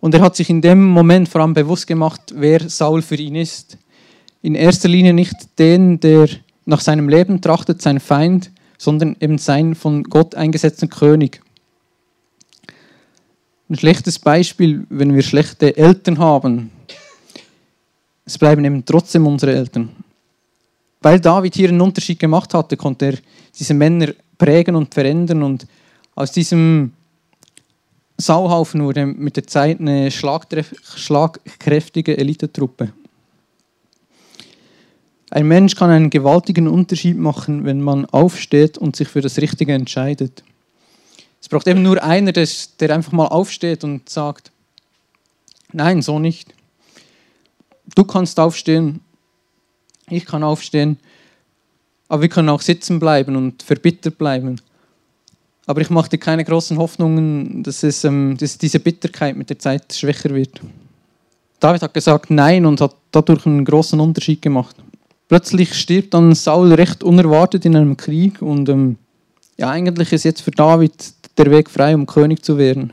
Und 0.00 0.14
er 0.14 0.20
hat 0.20 0.36
sich 0.36 0.48
in 0.48 0.60
dem 0.60 0.84
Moment 0.84 1.28
vor 1.28 1.40
allem 1.40 1.54
bewusst 1.54 1.86
gemacht, 1.86 2.20
wer 2.34 2.68
Saul 2.68 3.02
für 3.02 3.16
ihn 3.16 3.34
ist. 3.34 3.78
In 4.42 4.54
erster 4.54 4.88
Linie 4.88 5.12
nicht 5.12 5.58
den, 5.58 5.98
der 5.98 6.28
nach 6.66 6.80
seinem 6.80 7.08
Leben 7.08 7.40
trachtet, 7.40 7.82
sein 7.82 7.98
Feind, 7.98 8.52
sondern 8.76 9.16
eben 9.20 9.38
sein 9.38 9.74
von 9.74 10.04
Gott 10.04 10.36
eingesetzten 10.36 10.88
König. 10.88 11.40
Ein 13.70 13.76
schlechtes 13.76 14.18
Beispiel, 14.18 14.86
wenn 14.88 15.14
wir 15.14 15.22
schlechte 15.22 15.76
Eltern 15.76 16.18
haben. 16.18 16.70
Es 18.24 18.38
bleiben 18.38 18.64
eben 18.64 18.82
trotzdem 18.82 19.26
unsere 19.26 19.54
Eltern. 19.54 19.90
Weil 21.02 21.20
David 21.20 21.54
hier 21.54 21.68
einen 21.68 21.82
Unterschied 21.82 22.18
gemacht 22.18 22.54
hatte, 22.54 22.78
konnte 22.78 23.06
er 23.06 23.18
diese 23.58 23.74
Männer 23.74 24.14
prägen 24.38 24.74
und 24.74 24.94
verändern 24.94 25.42
und 25.42 25.66
aus 26.14 26.32
diesem 26.32 26.92
Sauhaufen 28.16 28.82
wurde 28.82 29.04
mit 29.04 29.36
der 29.36 29.46
Zeit 29.46 29.80
eine 29.80 30.10
schlagkräftige 30.10 32.16
Elitetruppe. 32.16 32.94
Ein 35.30 35.46
Mensch 35.46 35.76
kann 35.76 35.90
einen 35.90 36.10
gewaltigen 36.10 36.68
Unterschied 36.68 37.18
machen, 37.18 37.66
wenn 37.66 37.82
man 37.82 38.06
aufsteht 38.06 38.78
und 38.78 38.96
sich 38.96 39.08
für 39.08 39.20
das 39.20 39.36
Richtige 39.38 39.74
entscheidet. 39.74 40.42
Es 41.40 41.48
braucht 41.48 41.66
eben 41.68 41.82
nur 41.82 42.02
einer, 42.02 42.32
der 42.32 42.94
einfach 42.94 43.12
mal 43.12 43.26
aufsteht 43.26 43.84
und 43.84 44.08
sagt, 44.08 44.50
nein, 45.72 46.02
so 46.02 46.18
nicht. 46.18 46.54
Du 47.94 48.04
kannst 48.04 48.38
aufstehen, 48.40 49.00
ich 50.08 50.26
kann 50.26 50.42
aufstehen, 50.42 50.98
aber 52.08 52.22
wir 52.22 52.28
können 52.28 52.48
auch 52.48 52.60
sitzen 52.60 52.98
bleiben 52.98 53.36
und 53.36 53.62
verbittert 53.62 54.18
bleiben. 54.18 54.60
Aber 55.66 55.82
ich 55.82 55.90
machte 55.90 56.16
keine 56.16 56.44
großen 56.44 56.78
Hoffnungen, 56.78 57.62
dass, 57.62 57.82
es, 57.82 58.02
ähm, 58.04 58.36
dass 58.38 58.56
diese 58.56 58.80
Bitterkeit 58.80 59.36
mit 59.36 59.50
der 59.50 59.58
Zeit 59.58 59.92
schwächer 59.92 60.30
wird. 60.30 60.60
David 61.60 61.82
hat 61.82 61.92
gesagt 61.92 62.30
Nein 62.30 62.64
und 62.64 62.80
hat 62.80 62.94
dadurch 63.10 63.44
einen 63.44 63.64
großen 63.64 64.00
Unterschied 64.00 64.40
gemacht. 64.40 64.76
Plötzlich 65.28 65.74
stirbt 65.74 66.14
dann 66.14 66.34
Saul 66.34 66.72
recht 66.72 67.02
unerwartet 67.02 67.66
in 67.66 67.76
einem 67.76 67.96
Krieg 67.98 68.40
und 68.40 68.68
ähm, 68.70 68.96
ja, 69.58 69.68
eigentlich 69.68 70.12
ist 70.12 70.24
jetzt 70.24 70.40
für 70.40 70.52
David 70.52 70.92
der 71.38 71.50
Weg 71.50 71.70
frei, 71.70 71.94
um 71.94 72.06
König 72.06 72.44
zu 72.44 72.58
werden. 72.58 72.92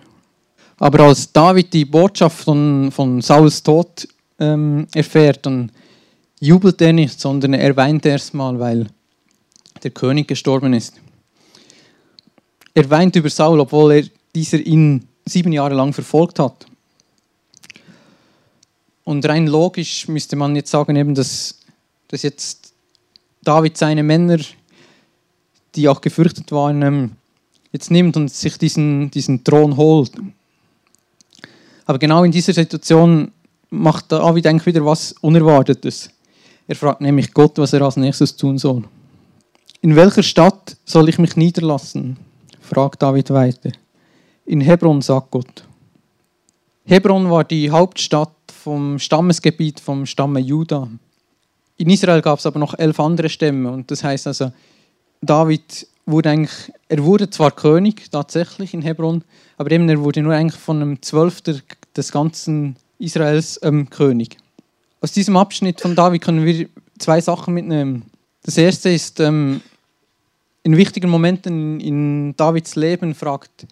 Aber 0.77 1.01
als 1.05 1.31
David 1.31 1.73
die 1.73 1.85
Botschaft 1.85 2.43
von, 2.43 2.91
von 2.91 3.21
Sauls 3.21 3.63
Tod 3.63 4.07
ähm, 4.39 4.87
erfährt, 4.93 5.45
dann 5.45 5.71
jubelt 6.39 6.81
er 6.81 6.93
nicht, 6.93 7.19
sondern 7.19 7.53
er 7.53 7.75
weint 7.75 8.05
erstmal, 8.05 8.59
weil 8.59 8.87
der 9.83 9.91
König 9.91 10.27
gestorben 10.27 10.73
ist. 10.73 10.95
Er 12.73 12.89
weint 12.89 13.15
über 13.15 13.29
Saul, 13.29 13.59
obwohl 13.59 13.91
er 13.93 14.03
dieser 14.33 14.59
ihn 14.59 15.07
sieben 15.25 15.53
Jahre 15.53 15.75
lang 15.75 15.93
verfolgt 15.93 16.39
hat. 16.39 16.65
Und 19.05 19.25
rein 19.27 19.47
logisch 19.47 20.07
müsste 20.07 20.35
man 20.35 20.55
jetzt 20.55 20.71
sagen, 20.71 20.95
eben, 20.95 21.15
dass, 21.15 21.59
dass 22.07 22.23
jetzt 22.23 22.73
David 23.43 23.77
seine 23.77 24.03
Männer, 24.03 24.39
die 25.75 25.87
auch 25.87 26.01
gefürchtet 26.01 26.51
waren, 26.51 26.81
ähm, 26.81 27.11
jetzt 27.75 27.91
nimmt 27.91 28.15
und 28.15 28.31
sich 28.31 28.57
diesen, 28.57 29.11
diesen 29.11 29.43
Thron 29.43 29.75
holt. 29.75 30.11
Aber 31.85 31.99
genau 31.99 32.23
in 32.23 32.31
dieser 32.31 32.53
Situation 32.53 33.31
macht 33.69 34.11
David 34.11 34.47
eigentlich 34.47 34.65
wieder 34.65 34.85
was 34.85 35.13
Unerwartetes. 35.21 36.09
Er 36.67 36.75
fragt 36.75 37.01
nämlich 37.01 37.33
Gott, 37.33 37.57
was 37.57 37.73
er 37.73 37.81
als 37.81 37.97
nächstes 37.97 38.35
tun 38.35 38.57
soll. 38.57 38.83
In 39.81 39.95
welcher 39.95 40.23
Stadt 40.23 40.77
soll 40.85 41.09
ich 41.09 41.19
mich 41.19 41.35
niederlassen? 41.35 42.17
fragt 42.61 43.03
David 43.03 43.29
weiter. 43.29 43.71
In 44.45 44.61
Hebron, 44.61 45.01
sagt 45.01 45.31
Gott. 45.31 45.67
Hebron 46.85 47.29
war 47.29 47.43
die 47.43 47.69
Hauptstadt 47.69 48.31
vom 48.63 48.97
Stammesgebiet 48.97 49.79
vom 49.79 50.05
Stamme 50.05 50.39
Juda. 50.39 50.87
In 51.77 51.89
Israel 51.89 52.21
gab 52.21 52.39
es 52.39 52.45
aber 52.45 52.59
noch 52.59 52.73
elf 52.79 52.99
andere 52.99 53.29
Stämme 53.29 53.69
und 53.69 53.91
das 53.91 54.03
heißt 54.03 54.27
also, 54.27 54.51
David 55.21 55.87
wurde 56.05 56.29
eigentlich, 56.29 56.71
er 56.87 57.03
wurde 57.03 57.29
zwar 57.29 57.51
König 57.51 58.11
tatsächlich 58.11 58.73
in 58.73 58.81
Hebron, 58.81 59.23
aber 59.57 59.71
eben 59.71 59.89
er 59.89 59.99
wurde 60.01 60.21
nur 60.21 60.33
eigentlich 60.33 60.59
von 60.59 60.81
einem 60.81 61.01
Zwölfter 61.01 61.55
des 61.95 62.11
ganzen 62.11 62.75
Israels 62.99 63.59
ähm, 63.63 63.89
König. 63.89 64.37
Aus 65.01 65.11
diesem 65.11 65.37
Abschnitt 65.37 65.81
von 65.81 65.95
David 65.95 66.21
können 66.21 66.45
wir 66.45 66.67
zwei 66.99 67.21
Sachen 67.21 67.53
mitnehmen. 67.53 68.03
Das 68.43 68.57
erste 68.57 68.89
ist, 68.89 69.19
ähm, 69.19 69.61
in 70.63 70.77
wichtigen 70.77 71.09
Momenten 71.09 71.79
in 71.79 72.35
Davids 72.37 72.75
Leben 72.75 73.13
fragt 73.13 73.67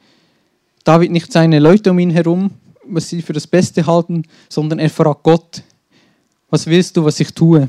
David 0.84 1.12
nicht 1.12 1.32
seine 1.32 1.60
Leute 1.60 1.92
um 1.92 2.00
ihn 2.00 2.12
herum, 2.12 2.52
was 2.86 3.10
sie 3.10 3.22
für 3.22 3.34
das 3.34 3.48
Beste 3.48 3.86
halten, 3.86 4.24
sondern 4.50 4.80
er 4.80 4.90
fragt 4.90 5.24
Gott, 5.24 5.64
was 6.50 6.68
willst 6.68 6.98
du, 6.98 7.06
was 7.06 7.20
ich 7.20 7.34
tue? 7.34 7.68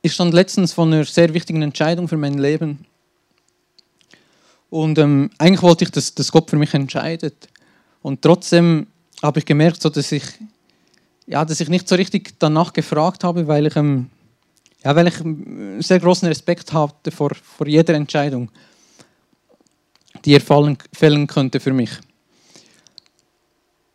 Ich 0.00 0.12
stand 0.12 0.32
letztens 0.32 0.72
vor 0.72 0.86
einer 0.86 1.04
sehr 1.04 1.34
wichtigen 1.34 1.62
Entscheidung 1.62 2.08
für 2.08 2.16
mein 2.16 2.38
Leben. 2.38 2.86
Und 4.74 4.98
ähm, 4.98 5.30
eigentlich 5.38 5.62
wollte 5.62 5.84
ich, 5.84 5.92
dass, 5.92 6.16
dass 6.16 6.32
Gott 6.32 6.50
für 6.50 6.56
mich 6.56 6.74
entscheidet. 6.74 7.48
Und 8.02 8.22
trotzdem 8.22 8.88
habe 9.22 9.38
ich 9.38 9.46
gemerkt, 9.46 9.80
so, 9.80 9.88
dass, 9.88 10.10
ich, 10.10 10.24
ja, 11.28 11.44
dass 11.44 11.60
ich 11.60 11.68
nicht 11.68 11.86
so 11.88 11.94
richtig 11.94 12.34
danach 12.40 12.72
gefragt 12.72 13.22
habe, 13.22 13.46
weil 13.46 13.68
ich 13.68 13.76
ähm, 13.76 14.10
ja, 14.82 14.96
weil 14.96 15.06
ich 15.06 15.14
sehr 15.86 16.00
großen 16.00 16.26
Respekt 16.26 16.72
hatte 16.72 17.12
vor, 17.12 17.30
vor 17.36 17.68
jeder 17.68 17.94
Entscheidung, 17.94 18.50
die 20.24 20.34
er 20.34 20.40
fallen, 20.40 20.76
fällen 20.92 21.28
könnte 21.28 21.60
für 21.60 21.72
mich. 21.72 21.90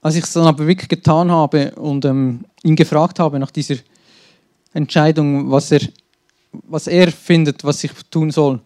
Als 0.01 0.15
ich 0.15 0.23
es 0.23 0.31
dann 0.31 0.47
aber 0.47 0.65
wirklich 0.65 0.87
getan 0.87 1.29
habe 1.29 1.71
und 1.75 2.05
ähm, 2.05 2.45
ihn 2.63 2.77
gefragt 2.77 3.19
habe 3.19 3.37
nach 3.37 3.51
dieser 3.51 3.75
Entscheidung, 4.71 5.51
was 5.51 5.73
er, 5.73 5.81
was 6.53 6.87
er 6.87 7.11
findet, 7.11 7.65
was 7.65 7.83
ich 7.83 7.91
tun 8.09 8.31
soll, 8.31 8.61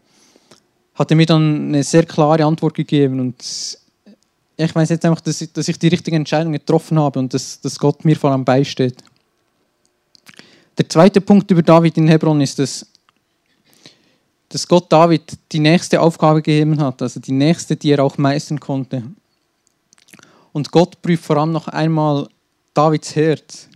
hat 0.96 1.12
er 1.12 1.18
mir 1.18 1.26
dann 1.26 1.68
eine 1.68 1.84
sehr 1.84 2.06
klare 2.06 2.46
Antwort 2.46 2.76
gegeben. 2.76 3.20
Und 3.20 3.44
ich 4.58 4.76
weiß 4.76 4.90
jetzt 4.90 5.06
einfach, 5.06 5.22
dass 5.22 5.42
ich, 5.42 5.52
dass 5.52 5.68
ich 5.68 5.80
die 5.80 5.88
richtige 5.88 6.16
Entscheidung 6.16 6.54
getroffen 6.54 7.00
habe 7.00 7.20
und 7.20 7.34
dass, 7.34 7.60
dass 7.60 7.80
Gott 7.80 8.06
mir 8.06 8.16
vor 8.16 8.32
allem 8.32 8.46
beisteht. 8.46 8.98
Der 10.78 10.90
zweite 10.90 11.22
Punkt 11.22 11.50
über 11.52 11.62
David 11.62 11.98
in 11.98 12.08
Hebron 12.08 12.42
ist, 12.42 12.58
dass, 12.60 12.86
dass 14.50 14.68
Gott 14.68 14.92
David 14.92 15.38
die 15.52 15.60
nächste 15.60 16.02
Aufgabe 16.02 16.42
gegeben 16.42 16.80
hat, 16.80 17.02
also 17.02 17.20
die 17.20 17.32
nächste, 17.32 17.76
die 17.76 17.92
er 17.92 18.04
auch 18.04 18.18
meistern 18.18 18.60
konnte. 18.60 19.04
Und 20.52 20.72
Gott 20.72 21.02
prüft 21.02 21.26
vor 21.26 21.38
allem 21.38 21.52
noch 21.52 21.68
einmal 21.68 22.28
Davids 22.74 23.16
Herz. 23.16 23.68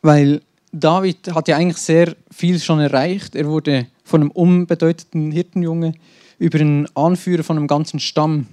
Weil 0.00 0.42
David 0.72 1.32
hat 1.32 1.48
ja 1.48 1.56
eigentlich 1.56 1.78
sehr 1.78 2.16
viel 2.30 2.58
schon 2.58 2.80
erreicht. 2.80 3.36
Er 3.36 3.46
wurde 3.46 3.86
von 4.12 4.20
einem 4.20 4.30
unbedeutenden 4.30 5.32
Hirtenjunge 5.32 5.94
über 6.38 6.60
einen 6.60 6.86
Anführer 6.94 7.42
von 7.42 7.56
einem 7.56 7.66
ganzen 7.66 7.98
Stamm. 7.98 8.46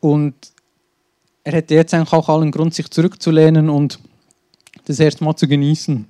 Und 0.00 0.34
er 1.44 1.54
hätte 1.54 1.74
jetzt 1.74 1.94
eigentlich 1.94 2.12
auch 2.12 2.28
allen 2.28 2.50
Grund, 2.50 2.74
sich 2.74 2.90
zurückzulehnen 2.90 3.70
und 3.70 3.98
das 4.84 5.00
erste 5.00 5.24
Mal 5.24 5.34
zu 5.34 5.48
genießen. 5.48 6.04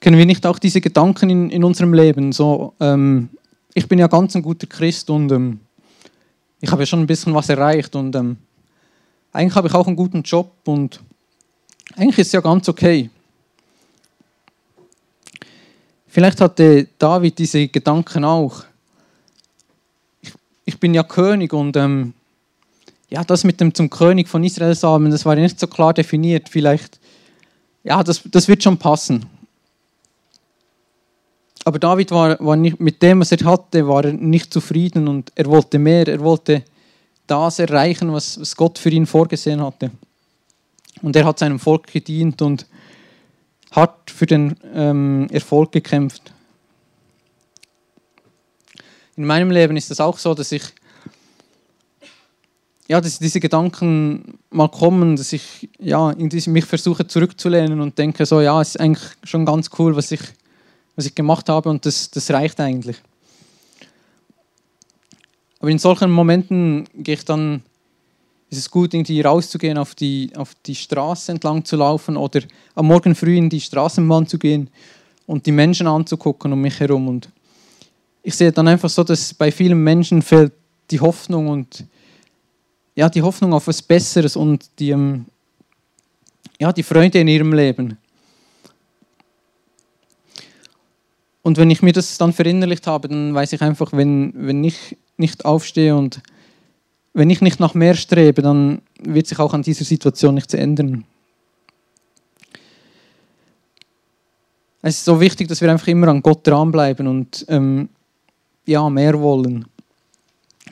Kennen 0.00 0.16
wir 0.16 0.24
nicht 0.24 0.46
auch 0.46 0.58
diese 0.58 0.80
Gedanken 0.80 1.28
in, 1.28 1.50
in 1.50 1.62
unserem 1.62 1.92
Leben? 1.92 2.32
So, 2.32 2.72
ähm, 2.80 3.28
ich 3.74 3.86
bin 3.86 3.98
ja 3.98 4.06
ganz 4.06 4.34
ein 4.34 4.42
guter 4.42 4.66
Christ 4.66 5.10
und 5.10 5.30
ähm, 5.30 5.60
ich 6.62 6.70
habe 6.70 6.82
ja 6.82 6.86
schon 6.86 7.00
ein 7.00 7.06
bisschen 7.06 7.34
was 7.34 7.50
erreicht 7.50 7.94
und 7.96 8.16
ähm, 8.16 8.38
eigentlich 9.30 9.56
habe 9.56 9.68
ich 9.68 9.74
auch 9.74 9.86
einen 9.86 9.96
guten 9.96 10.22
Job 10.22 10.52
und 10.64 11.02
eigentlich 11.96 12.18
ist 12.18 12.28
es 12.28 12.32
ja 12.32 12.40
ganz 12.40 12.66
okay. 12.66 13.10
Vielleicht 16.14 16.40
hatte 16.40 16.86
David 16.96 17.40
diese 17.40 17.66
Gedanken 17.66 18.24
auch. 18.24 18.62
Ich, 20.22 20.32
ich 20.64 20.78
bin 20.78 20.94
ja 20.94 21.02
König 21.02 21.52
und 21.52 21.76
ähm, 21.76 22.14
ja, 23.10 23.24
das 23.24 23.42
mit 23.42 23.60
dem 23.60 23.74
zum 23.74 23.90
König 23.90 24.28
von 24.28 24.44
Israel 24.44 24.76
sagen, 24.76 25.10
das 25.10 25.26
war 25.26 25.34
nicht 25.34 25.58
so 25.58 25.66
klar 25.66 25.92
definiert. 25.92 26.48
Vielleicht, 26.48 27.00
ja, 27.82 28.00
das, 28.04 28.22
das 28.26 28.46
wird 28.46 28.62
schon 28.62 28.78
passen. 28.78 29.26
Aber 31.64 31.80
David 31.80 32.12
war, 32.12 32.38
war 32.38 32.54
nicht, 32.54 32.78
mit 32.78 33.02
dem, 33.02 33.18
was 33.18 33.32
er 33.32 33.44
hatte, 33.44 33.88
war 33.88 34.04
er 34.04 34.12
nicht 34.12 34.52
zufrieden 34.52 35.08
und 35.08 35.32
er 35.34 35.46
wollte 35.46 35.80
mehr. 35.80 36.06
Er 36.06 36.20
wollte 36.20 36.62
das 37.26 37.58
erreichen, 37.58 38.12
was, 38.12 38.40
was 38.40 38.54
Gott 38.54 38.78
für 38.78 38.90
ihn 38.90 39.06
vorgesehen 39.06 39.60
hatte. 39.60 39.90
Und 41.02 41.16
er 41.16 41.24
hat 41.24 41.40
seinem 41.40 41.58
Volk 41.58 41.88
gedient 41.88 42.40
und 42.40 42.68
hat 43.74 44.10
für 44.10 44.26
den 44.26 44.56
ähm, 44.72 45.28
Erfolg 45.30 45.72
gekämpft. 45.72 46.32
In 49.16 49.24
meinem 49.24 49.50
Leben 49.50 49.76
ist 49.76 49.90
es 49.90 50.00
auch 50.00 50.18
so, 50.18 50.34
dass 50.34 50.52
ich 50.52 50.62
ja, 52.86 53.00
dass 53.00 53.18
diese 53.18 53.40
Gedanken 53.40 54.38
mal 54.50 54.68
kommen, 54.68 55.16
dass 55.16 55.32
ich 55.32 55.70
ja, 55.78 56.10
in 56.10 56.28
diesem, 56.28 56.52
mich 56.52 56.66
versuche 56.66 57.06
zurückzulehnen 57.06 57.80
und 57.80 57.96
denke 57.98 58.26
so, 58.26 58.40
ja, 58.42 58.60
es 58.60 58.70
ist 58.70 58.80
eigentlich 58.80 59.04
schon 59.22 59.46
ganz 59.46 59.70
cool, 59.78 59.96
was 59.96 60.12
ich, 60.12 60.20
was 60.94 61.06
ich 61.06 61.14
gemacht 61.14 61.48
habe 61.48 61.70
und 61.70 61.86
das, 61.86 62.10
das 62.10 62.30
reicht 62.30 62.60
eigentlich. 62.60 62.96
Aber 65.60 65.70
in 65.70 65.78
solchen 65.78 66.10
Momenten 66.10 66.86
gehe 66.94 67.14
ich 67.14 67.24
dann 67.24 67.62
ist 68.56 68.66
es 68.66 68.70
gut, 68.70 68.94
irgendwie 68.94 69.20
rauszugehen, 69.20 69.78
auf 69.78 69.94
die, 69.94 70.30
auf 70.36 70.54
die 70.66 70.74
Straße 70.74 71.32
entlang 71.32 71.64
zu 71.64 71.76
laufen 71.76 72.16
oder 72.16 72.40
am 72.74 72.86
Morgen 72.86 73.14
früh 73.14 73.36
in 73.36 73.50
die 73.50 73.60
Straßenbahn 73.60 74.26
zu 74.26 74.38
gehen 74.38 74.70
und 75.26 75.46
die 75.46 75.52
Menschen 75.52 75.86
anzugucken 75.86 76.52
um 76.52 76.60
mich 76.60 76.78
herum. 76.80 77.08
Und 77.08 77.28
ich 78.22 78.34
sehe 78.34 78.52
dann 78.52 78.68
einfach 78.68 78.88
so, 78.88 79.02
dass 79.04 79.34
bei 79.34 79.50
vielen 79.50 79.82
Menschen 79.82 80.22
fehlt 80.22 80.52
die 80.90 81.00
Hoffnung 81.00 81.48
und 81.48 81.84
ja, 82.94 83.08
die 83.08 83.22
Hoffnung 83.22 83.52
auf 83.52 83.66
was 83.66 83.82
Besseres 83.82 84.36
und 84.36 84.68
die, 84.78 84.90
ähm, 84.90 85.26
ja, 86.60 86.72
die 86.72 86.82
Freude 86.82 87.18
in 87.18 87.28
ihrem 87.28 87.52
Leben. 87.52 87.98
Und 91.42 91.58
wenn 91.58 91.70
ich 91.70 91.82
mir 91.82 91.92
das 91.92 92.16
dann 92.16 92.32
verinnerlicht 92.32 92.86
habe, 92.86 93.08
dann 93.08 93.34
weiß 93.34 93.52
ich 93.52 93.60
einfach, 93.60 93.92
wenn, 93.92 94.32
wenn 94.34 94.64
ich 94.64 94.96
nicht 95.16 95.44
aufstehe 95.44 95.94
und 95.94 96.22
wenn 97.14 97.30
ich 97.30 97.40
nicht 97.40 97.60
nach 97.60 97.74
mehr 97.74 97.94
strebe, 97.94 98.42
dann 98.42 98.82
wird 98.98 99.28
sich 99.28 99.38
auch 99.38 99.54
an 99.54 99.62
dieser 99.62 99.84
Situation 99.84 100.34
nichts 100.34 100.52
ändern. 100.52 101.04
Es 104.82 104.98
ist 104.98 105.04
so 105.04 105.20
wichtig, 105.20 105.48
dass 105.48 105.60
wir 105.60 105.70
einfach 105.70 105.86
immer 105.86 106.08
an 106.08 106.20
Gott 106.20 106.46
dranbleiben 106.46 107.06
und 107.06 107.46
ähm, 107.48 107.88
ja, 108.66 108.90
mehr 108.90 109.18
wollen. 109.20 109.64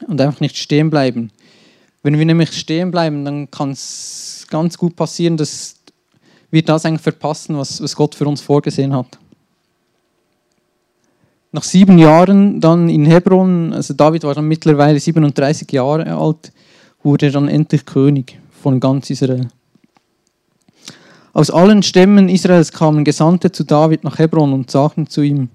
Und 0.06 0.20
einfach 0.20 0.40
nicht 0.40 0.58
stehen 0.58 0.90
bleiben. 0.90 1.30
Wenn 2.02 2.18
wir 2.18 2.26
nämlich 2.26 2.52
stehen 2.52 2.90
bleiben, 2.90 3.24
dann 3.24 3.50
kann 3.50 3.70
es 3.70 4.46
ganz 4.50 4.76
gut 4.76 4.96
passieren, 4.96 5.36
dass 5.36 5.76
wir 6.50 6.62
das 6.62 6.84
eigentlich 6.84 7.02
verpassen, 7.02 7.56
was, 7.56 7.80
was 7.80 7.94
Gott 7.94 8.14
für 8.14 8.26
uns 8.26 8.40
vorgesehen 8.40 8.94
hat. 8.94 9.18
Nach 11.54 11.62
sieben 11.62 11.98
Jahren 11.98 12.60
dann 12.60 12.88
in 12.88 13.04
Hebron, 13.04 13.74
also 13.74 13.92
David 13.92 14.24
war 14.24 14.34
dann 14.34 14.48
mittlerweile 14.48 14.98
37 14.98 15.70
Jahre 15.70 16.16
alt, 16.16 16.50
wurde 17.02 17.26
er 17.26 17.32
dann 17.32 17.48
endlich 17.48 17.84
König 17.84 18.38
von 18.62 18.80
ganz 18.80 19.10
Israel. 19.10 19.48
Aus 21.34 21.50
allen 21.50 21.82
Stämmen 21.82 22.30
Israels 22.30 22.72
kamen 22.72 23.04
Gesandte 23.04 23.52
zu 23.52 23.64
David 23.64 24.02
nach 24.02 24.18
Hebron 24.18 24.54
und 24.54 24.70
sagten 24.70 25.06
zu 25.06 25.20
ihm, 25.20 25.50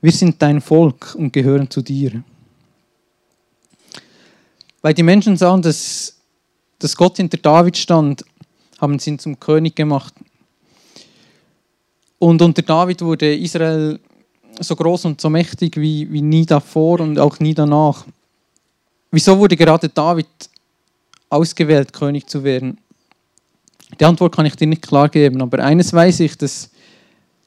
wir 0.00 0.12
sind 0.12 0.40
dein 0.40 0.62
Volk 0.62 1.14
und 1.18 1.34
gehören 1.34 1.68
zu 1.68 1.82
dir. 1.82 2.22
Weil 4.80 4.94
die 4.94 5.02
Menschen 5.02 5.36
sahen, 5.36 5.60
dass, 5.60 6.16
dass 6.78 6.96
Gott 6.96 7.18
hinter 7.18 7.38
David 7.38 7.76
stand, 7.76 8.24
haben 8.78 8.98
sie 8.98 9.10
ihn 9.10 9.18
zum 9.18 9.38
König 9.38 9.74
gemacht. 9.74 10.14
Und 12.18 12.40
unter 12.40 12.62
David 12.62 13.02
wurde 13.02 13.34
Israel 13.34 14.00
so 14.60 14.76
groß 14.76 15.04
und 15.06 15.20
so 15.20 15.30
mächtig 15.30 15.76
wie, 15.76 16.10
wie 16.10 16.22
nie 16.22 16.46
davor 16.46 17.00
und 17.00 17.18
auch 17.18 17.38
nie 17.40 17.54
danach. 17.54 18.04
Wieso 19.10 19.38
wurde 19.38 19.56
gerade 19.56 19.88
David 19.88 20.26
ausgewählt, 21.28 21.92
König 21.92 22.28
zu 22.28 22.42
werden? 22.42 22.78
Die 23.98 24.04
Antwort 24.04 24.34
kann 24.34 24.46
ich 24.46 24.56
dir 24.56 24.66
nicht 24.66 24.82
klar 24.82 25.08
geben, 25.08 25.40
aber 25.42 25.62
eines 25.62 25.92
weiß 25.92 26.20
ich, 26.20 26.36
dass 26.36 26.70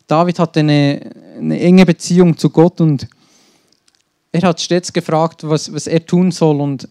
David 0.07 0.39
hatte 0.39 0.61
eine, 0.61 1.11
eine 1.37 1.59
enge 1.59 1.85
Beziehung 1.85 2.37
zu 2.37 2.49
Gott 2.49 2.79
und 2.81 3.07
er 4.31 4.41
hat 4.41 4.61
stets 4.61 4.93
gefragt, 4.93 5.47
was, 5.47 5.71
was 5.73 5.87
er 5.87 6.05
tun 6.05 6.31
soll 6.31 6.61
und 6.61 6.87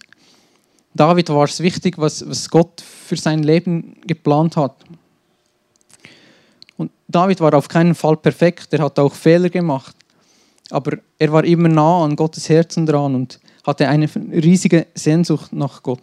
David 0.95 1.29
war 1.29 1.45
es 1.45 1.61
wichtig, 1.61 1.97
was, 1.99 2.29
was 2.29 2.49
Gott 2.49 2.81
für 2.81 3.17
sein 3.17 3.43
Leben 3.43 3.97
geplant 4.07 4.57
hat. 4.57 4.75
Und 6.77 6.91
David 7.07 7.41
war 7.41 7.55
auf 7.55 7.69
keinen 7.69 7.95
Fall 7.95 8.17
perfekt, 8.17 8.73
er 8.73 8.85
hat 8.85 8.99
auch 8.99 9.15
Fehler 9.15 9.49
gemacht 9.49 9.98
aber 10.71 10.99
er 11.19 11.33
war 11.33 11.45
immer 11.45 11.69
nah 11.69 12.05
an 12.05 12.17
Gottes 12.17 12.49
Herzen 12.49 12.87
dran 12.87 13.15
und 13.15 13.41
hatte 13.67 13.89
eine 13.89 14.09
riesige 14.15 14.87
Sehnsucht 14.95 15.53
nach 15.53 15.83
Gott. 15.83 16.03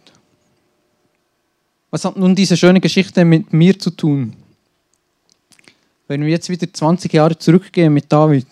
Was 1.90 2.04
hat 2.04 2.16
nun 2.16 2.34
diese 2.34 2.56
schöne 2.56 2.80
Geschichte 2.80 3.24
mit 3.24 3.52
mir 3.52 3.78
zu 3.78 3.90
tun? 3.90 4.34
Wenn 6.08 6.22
wir 6.22 6.28
jetzt 6.28 6.48
wieder 6.48 6.72
20 6.72 7.12
Jahre 7.12 7.38
zurückgehen 7.38 7.92
mit 7.92 8.12
David 8.12 8.46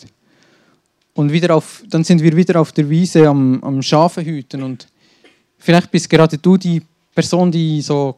und 1.14 1.32
wieder 1.32 1.54
auf, 1.54 1.82
dann 1.88 2.04
sind 2.04 2.22
wir 2.22 2.36
wieder 2.36 2.60
auf 2.60 2.72
der 2.72 2.88
Wiese 2.90 3.28
am, 3.28 3.62
am 3.62 3.82
Schafe 3.82 4.24
und 4.54 4.88
vielleicht 5.58 5.90
bist 5.90 6.10
gerade 6.10 6.38
du 6.38 6.56
die 6.56 6.82
Person, 7.14 7.52
die 7.52 7.80
so 7.80 8.16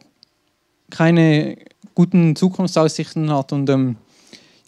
keine 0.89 1.57
guten 1.93 2.35
Zukunftsaussichten 2.35 3.31
hat 3.31 3.51
und 3.53 3.69
ähm, 3.69 3.97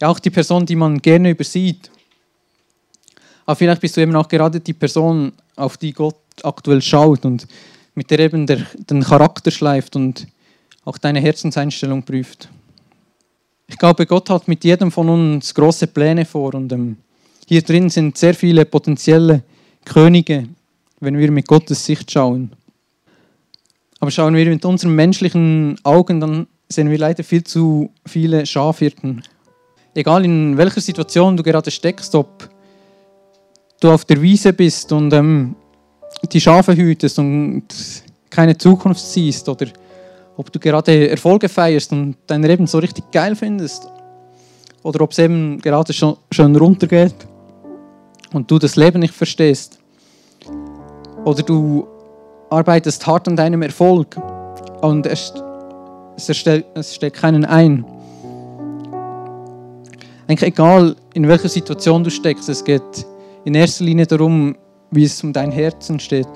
ja 0.00 0.08
auch 0.08 0.18
die 0.18 0.30
Person, 0.30 0.66
die 0.66 0.76
man 0.76 0.98
gerne 0.98 1.30
übersieht. 1.30 1.90
Aber 3.50 3.56
vielleicht 3.56 3.80
bist 3.80 3.96
du 3.96 4.00
eben 4.00 4.14
auch 4.14 4.28
gerade 4.28 4.60
die 4.60 4.72
Person, 4.72 5.32
auf 5.56 5.76
die 5.76 5.92
Gott 5.92 6.14
aktuell 6.44 6.80
schaut 6.80 7.24
und 7.24 7.48
mit 7.96 8.08
der 8.08 8.20
eben 8.20 8.46
der, 8.46 8.64
den 8.88 9.02
Charakter 9.02 9.50
schleift 9.50 9.96
und 9.96 10.28
auch 10.84 10.98
deine 10.98 11.18
Herzenseinstellung 11.18 12.04
prüft. 12.04 12.48
Ich 13.66 13.76
glaube, 13.76 14.06
Gott 14.06 14.30
hat 14.30 14.46
mit 14.46 14.62
jedem 14.62 14.92
von 14.92 15.08
uns 15.08 15.52
große 15.52 15.88
Pläne 15.88 16.26
vor 16.26 16.54
und 16.54 16.70
ähm, 16.70 16.98
hier 17.48 17.60
drin 17.62 17.90
sind 17.90 18.16
sehr 18.16 18.34
viele 18.34 18.64
potenzielle 18.64 19.42
Könige, 19.84 20.46
wenn 21.00 21.18
wir 21.18 21.32
mit 21.32 21.48
Gottes 21.48 21.84
Sicht 21.84 22.08
schauen. 22.08 22.52
Aber 23.98 24.12
schauen 24.12 24.36
wir 24.36 24.46
mit 24.46 24.64
unseren 24.64 24.94
menschlichen 24.94 25.76
Augen, 25.82 26.20
dann 26.20 26.46
sehen 26.68 26.88
wir 26.88 26.98
leider 26.98 27.24
viel 27.24 27.42
zu 27.42 27.90
viele 28.06 28.46
Schafhirten. 28.46 29.24
Egal 29.96 30.24
in 30.24 30.56
welcher 30.56 30.80
Situation 30.80 31.36
du 31.36 31.42
gerade 31.42 31.72
steckst, 31.72 32.14
ob 32.14 32.48
du 33.80 33.90
auf 33.90 34.04
der 34.04 34.20
Wiese 34.20 34.52
bist 34.52 34.92
und 34.92 35.12
ähm, 35.12 35.56
die 36.30 36.40
Schafe 36.40 36.76
hütest 36.76 37.18
und 37.18 37.64
keine 38.28 38.56
Zukunft 38.56 39.00
siehst 39.00 39.48
oder 39.48 39.66
ob 40.36 40.52
du 40.52 40.58
gerade 40.58 41.08
Erfolge 41.08 41.48
feierst 41.48 41.92
und 41.92 42.16
dein 42.26 42.42
Leben 42.42 42.66
so 42.66 42.78
richtig 42.78 43.10
geil 43.10 43.34
findest 43.34 43.88
oder 44.82 45.00
ob 45.00 45.12
es 45.12 45.18
eben 45.18 45.60
gerade 45.60 45.92
schon, 45.92 46.16
schon 46.30 46.54
runtergeht 46.56 47.14
und 48.32 48.50
du 48.50 48.58
das 48.58 48.76
Leben 48.76 49.00
nicht 49.00 49.14
verstehst 49.14 49.78
oder 51.24 51.42
du 51.42 51.86
arbeitest 52.50 53.06
hart 53.06 53.28
an 53.28 53.36
deinem 53.36 53.62
Erfolg 53.62 54.16
und 54.82 55.06
es, 55.06 55.32
es, 56.16 56.36
stellt, 56.36 56.66
es 56.74 56.94
stellt 56.94 57.14
keinen 57.14 57.44
ein. 57.44 57.84
Eigentlich 60.26 60.52
egal, 60.52 60.96
in 61.14 61.26
welcher 61.26 61.48
Situation 61.48 62.04
du 62.04 62.10
steckst, 62.10 62.48
es 62.48 62.64
geht 62.64 63.06
in 63.44 63.54
erster 63.54 63.84
Linie 63.84 64.06
darum, 64.06 64.54
wie 64.90 65.04
es 65.04 65.22
um 65.22 65.32
dein 65.32 65.50
Herzen 65.50 65.98
steht. 66.00 66.28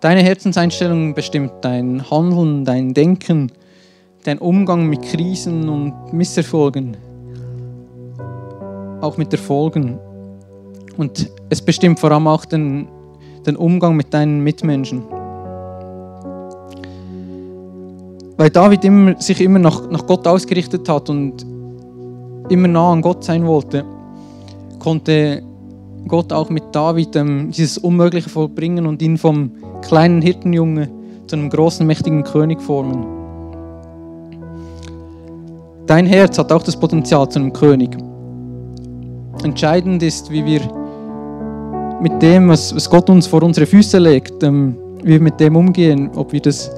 Deine 0.00 0.22
Herzenseinstellung 0.22 1.14
bestimmt 1.14 1.52
dein 1.60 2.10
Handeln, 2.10 2.64
dein 2.64 2.94
Denken, 2.94 3.52
dein 4.24 4.38
Umgang 4.38 4.86
mit 4.86 5.02
Krisen 5.02 5.68
und 5.68 6.12
Misserfolgen, 6.12 6.96
auch 9.00 9.16
mit 9.16 9.32
Erfolgen. 9.32 9.98
Und 10.96 11.30
es 11.50 11.60
bestimmt 11.60 12.00
vor 12.00 12.10
allem 12.10 12.26
auch 12.26 12.44
den, 12.44 12.88
den 13.46 13.56
Umgang 13.56 13.94
mit 13.94 14.12
deinen 14.12 14.40
Mitmenschen. 14.40 15.04
Weil 18.38 18.48
David 18.48 18.84
immer, 18.86 19.20
sich 19.20 19.40
immer 19.42 19.58
nach, 19.58 19.90
nach 19.90 20.06
Gott 20.06 20.26
ausgerichtet 20.26 20.88
hat 20.88 21.10
und 21.10 21.44
immer 22.48 22.68
nah 22.68 22.92
an 22.92 23.02
Gott 23.02 23.22
sein 23.22 23.46
wollte, 23.46 23.84
konnte 24.80 25.42
Gott 26.08 26.32
auch 26.32 26.50
mit 26.50 26.64
David 26.72 27.14
ähm, 27.14 27.52
dieses 27.52 27.78
Unmögliche 27.78 28.28
vollbringen 28.28 28.86
und 28.86 29.00
ihn 29.00 29.16
vom 29.16 29.52
kleinen 29.82 30.20
Hirtenjunge 30.20 30.88
zu 31.28 31.36
einem 31.36 31.50
großen, 31.50 31.86
mächtigen 31.86 32.24
König 32.24 32.60
formen. 32.60 33.06
Dein 35.86 36.06
Herz 36.06 36.38
hat 36.38 36.50
auch 36.50 36.62
das 36.62 36.78
Potenzial 36.78 37.28
zu 37.28 37.38
einem 37.38 37.52
König. 37.52 37.96
Entscheidend 39.44 40.02
ist, 40.02 40.30
wie 40.30 40.44
wir 40.44 40.60
mit 42.00 42.20
dem, 42.22 42.48
was, 42.48 42.88
Gott 42.90 43.08
uns 43.10 43.26
vor 43.26 43.42
unsere 43.42 43.66
Füße 43.66 43.98
legt, 43.98 44.42
ähm, 44.42 44.76
wie 45.02 45.12
wir 45.12 45.20
mit 45.20 45.38
dem 45.38 45.54
umgehen, 45.56 46.10
ob 46.16 46.32
wir 46.32 46.40
das 46.40 46.70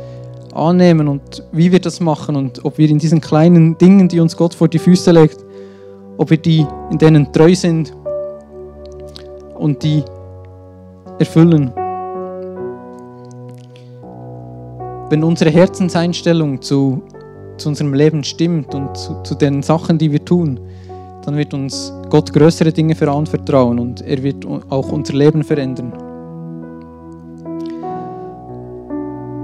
annehmen 0.55 1.09
und 1.09 1.43
wie 1.53 1.73
wir 1.73 1.81
das 1.81 2.01
machen 2.01 2.37
und 2.37 2.65
ob 2.65 2.77
wir 2.77 2.89
in 2.91 2.99
diesen 2.99 3.21
kleinen 3.21 3.79
Dingen, 3.79 4.09
die 4.09 4.21
uns 4.21 4.37
Gott 4.37 4.55
vor 4.55 4.69
die 4.69 4.79
Füße 4.79 5.11
legt, 5.13 5.39
ob 6.23 6.31
wir 6.31 6.37
die, 6.37 6.65
in 6.91 6.99
denen 6.99 7.33
treu 7.33 7.53
sind 7.53 7.93
und 9.57 9.83
die 9.83 10.05
erfüllen. 11.19 11.73
Wenn 15.11 15.25
unsere 15.25 15.51
Herzenseinstellung 15.51 16.63
zu, 16.63 17.03
zu 17.59 17.69
unserem 17.71 17.93
Leben 17.93 18.23
stimmt 18.23 18.73
und 18.73 18.97
zu, 18.97 19.21
zu 19.25 19.35
den 19.35 19.63
Sachen, 19.63 19.99
die 19.99 20.13
wir 20.13 20.25
tun, 20.25 20.61
dann 21.25 21.37
wird 21.37 21.53
uns 21.55 21.93
Gott 22.09 22.33
größere 22.33 22.73
Dinge 22.73 22.97
anvertrauen 23.09 23.81
und 23.81 24.01
er 24.03 24.23
wird 24.23 24.47
auch 24.47 24.93
unser 24.93 25.15
Leben 25.15 25.43
verändern. 25.43 25.93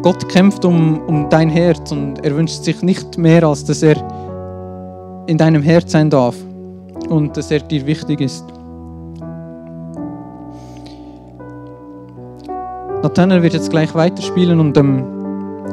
Gott 0.02 0.28
kämpft 0.28 0.64
um, 0.64 1.00
um 1.08 1.28
dein 1.28 1.50
Herz 1.50 1.90
und 1.90 2.24
er 2.24 2.36
wünscht 2.36 2.62
sich 2.62 2.82
nicht 2.82 3.18
mehr, 3.18 3.42
als 3.42 3.64
dass 3.64 3.82
er 3.82 3.96
in 5.26 5.36
deinem 5.36 5.62
Herz 5.62 5.90
sein 5.90 6.08
darf 6.08 6.36
und 7.08 7.36
dass 7.36 7.50
er 7.50 7.60
dir 7.60 7.86
wichtig 7.86 8.20
ist. 8.20 8.44
Nathanael 13.02 13.42
wird 13.42 13.54
jetzt 13.54 13.70
gleich 13.70 13.94
weiterspielen 13.94 14.58
und 14.58 14.76
ähm, 14.76 15.04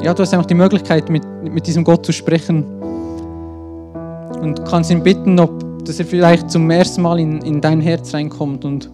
ja, 0.00 0.14
du 0.14 0.22
hast 0.22 0.32
einfach 0.32 0.46
die 0.46 0.54
Möglichkeit, 0.54 1.10
mit, 1.10 1.24
mit 1.42 1.66
diesem 1.66 1.84
Gott 1.84 2.06
zu 2.06 2.12
sprechen 2.12 2.64
und 4.40 4.64
kannst 4.64 4.90
ihn 4.90 5.02
bitten, 5.02 5.38
ob 5.40 5.66
dass 5.86 6.00
er 6.00 6.04
vielleicht 6.04 6.50
zum 6.50 6.68
ersten 6.70 7.02
Mal 7.02 7.20
in, 7.20 7.40
in 7.42 7.60
dein 7.60 7.80
Herz 7.80 8.12
reinkommt 8.12 8.64
und 8.64 8.90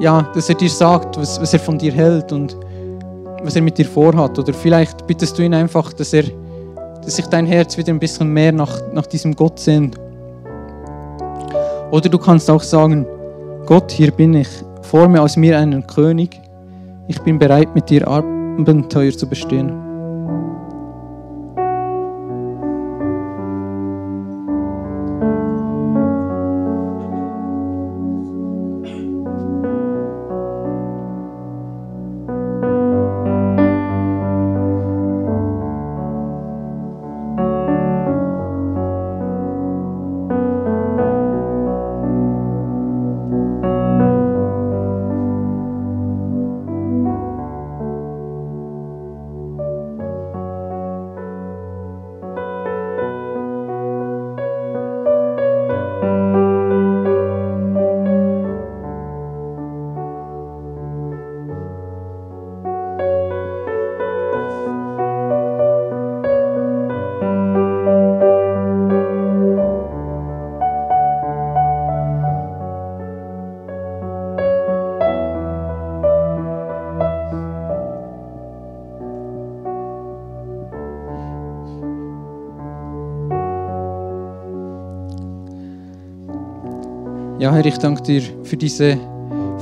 ja, 0.00 0.22
dass 0.34 0.48
er 0.48 0.54
dir 0.54 0.68
sagt, 0.68 1.16
was, 1.16 1.40
was 1.40 1.52
er 1.52 1.60
von 1.60 1.78
dir 1.78 1.92
hält 1.92 2.32
und 2.32 2.56
was 3.42 3.56
er 3.56 3.62
mit 3.62 3.78
dir 3.78 3.86
vorhat. 3.86 4.38
Oder 4.38 4.52
vielleicht 4.52 5.06
bittest 5.06 5.38
du 5.38 5.42
ihn 5.42 5.54
einfach, 5.54 5.92
dass 5.92 6.12
er, 6.12 6.24
dass 7.04 7.16
sich 7.16 7.26
dein 7.26 7.46
Herz 7.46 7.76
wieder 7.78 7.92
ein 7.92 7.98
bisschen 7.98 8.32
mehr 8.32 8.52
nach, 8.52 8.80
nach 8.92 9.06
diesem 9.06 9.34
Gott 9.34 9.58
sehnt. 9.58 9.98
Oder 11.92 12.08
du 12.08 12.16
kannst 12.16 12.50
auch 12.50 12.62
sagen, 12.62 13.06
Gott, 13.66 13.92
hier 13.92 14.10
bin 14.10 14.32
ich, 14.32 14.48
forme 14.80 15.20
aus 15.20 15.36
mir 15.36 15.58
einen 15.58 15.86
König. 15.86 16.40
Ich 17.06 17.20
bin 17.20 17.38
bereit, 17.38 17.74
mit 17.74 17.90
dir 17.90 18.08
Abenteuer 18.08 19.12
zu 19.12 19.28
bestehen. 19.28 19.81
Ja, 87.42 87.52
Herr, 87.52 87.66
ich 87.66 87.76
danke 87.76 88.00
dir 88.04 88.22
für, 88.44 88.56
diese, 88.56 88.96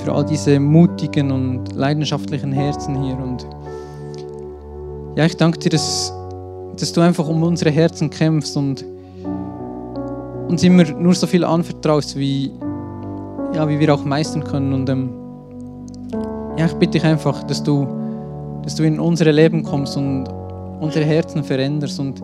für 0.04 0.12
all 0.12 0.26
diese 0.26 0.60
mutigen 0.60 1.30
und 1.30 1.72
leidenschaftlichen 1.72 2.52
Herzen 2.52 3.02
hier. 3.02 3.16
Und 3.16 3.46
ja, 5.16 5.24
ich 5.24 5.34
danke 5.34 5.58
dir, 5.58 5.70
dass, 5.70 6.12
dass 6.78 6.92
du 6.92 7.00
einfach 7.00 7.26
um 7.26 7.42
unsere 7.42 7.70
Herzen 7.70 8.10
kämpfst 8.10 8.54
und 8.54 8.84
uns 10.48 10.62
immer 10.62 10.84
nur 10.92 11.14
so 11.14 11.26
viel 11.26 11.42
anvertraust, 11.42 12.18
wie, 12.18 12.52
ja, 13.54 13.66
wie 13.66 13.80
wir 13.80 13.94
auch 13.94 14.04
meistern 14.04 14.44
können. 14.44 14.74
Und 14.74 14.90
ähm, 14.90 15.14
ja, 16.58 16.66
ich 16.66 16.74
bitte 16.74 16.98
dich 16.98 17.04
einfach, 17.04 17.44
dass 17.44 17.62
du, 17.62 17.88
dass 18.62 18.74
du 18.74 18.82
in 18.82 19.00
unsere 19.00 19.32
Leben 19.32 19.62
kommst 19.62 19.96
und 19.96 20.26
unsere 20.80 21.06
Herzen 21.06 21.42
veränderst. 21.42 21.98
Und 21.98 22.20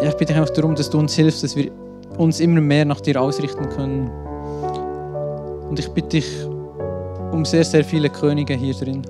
ja, 0.00 0.08
ich 0.08 0.14
bitte 0.14 0.26
dich 0.26 0.36
einfach 0.36 0.54
darum, 0.54 0.76
dass 0.76 0.88
du 0.88 1.00
uns 1.00 1.14
hilfst, 1.14 1.42
dass 1.42 1.56
wir 1.56 1.72
uns 2.18 2.40
immer 2.40 2.60
mehr 2.60 2.84
nach 2.84 3.00
dir 3.00 3.20
ausrichten 3.20 3.68
können. 3.70 4.10
Und 5.68 5.78
ich 5.78 5.88
bitte 5.90 6.08
dich 6.08 6.44
um 7.32 7.44
sehr, 7.44 7.64
sehr 7.64 7.84
viele 7.84 8.08
Könige 8.08 8.54
hier 8.54 8.74
drin. 8.74 9.02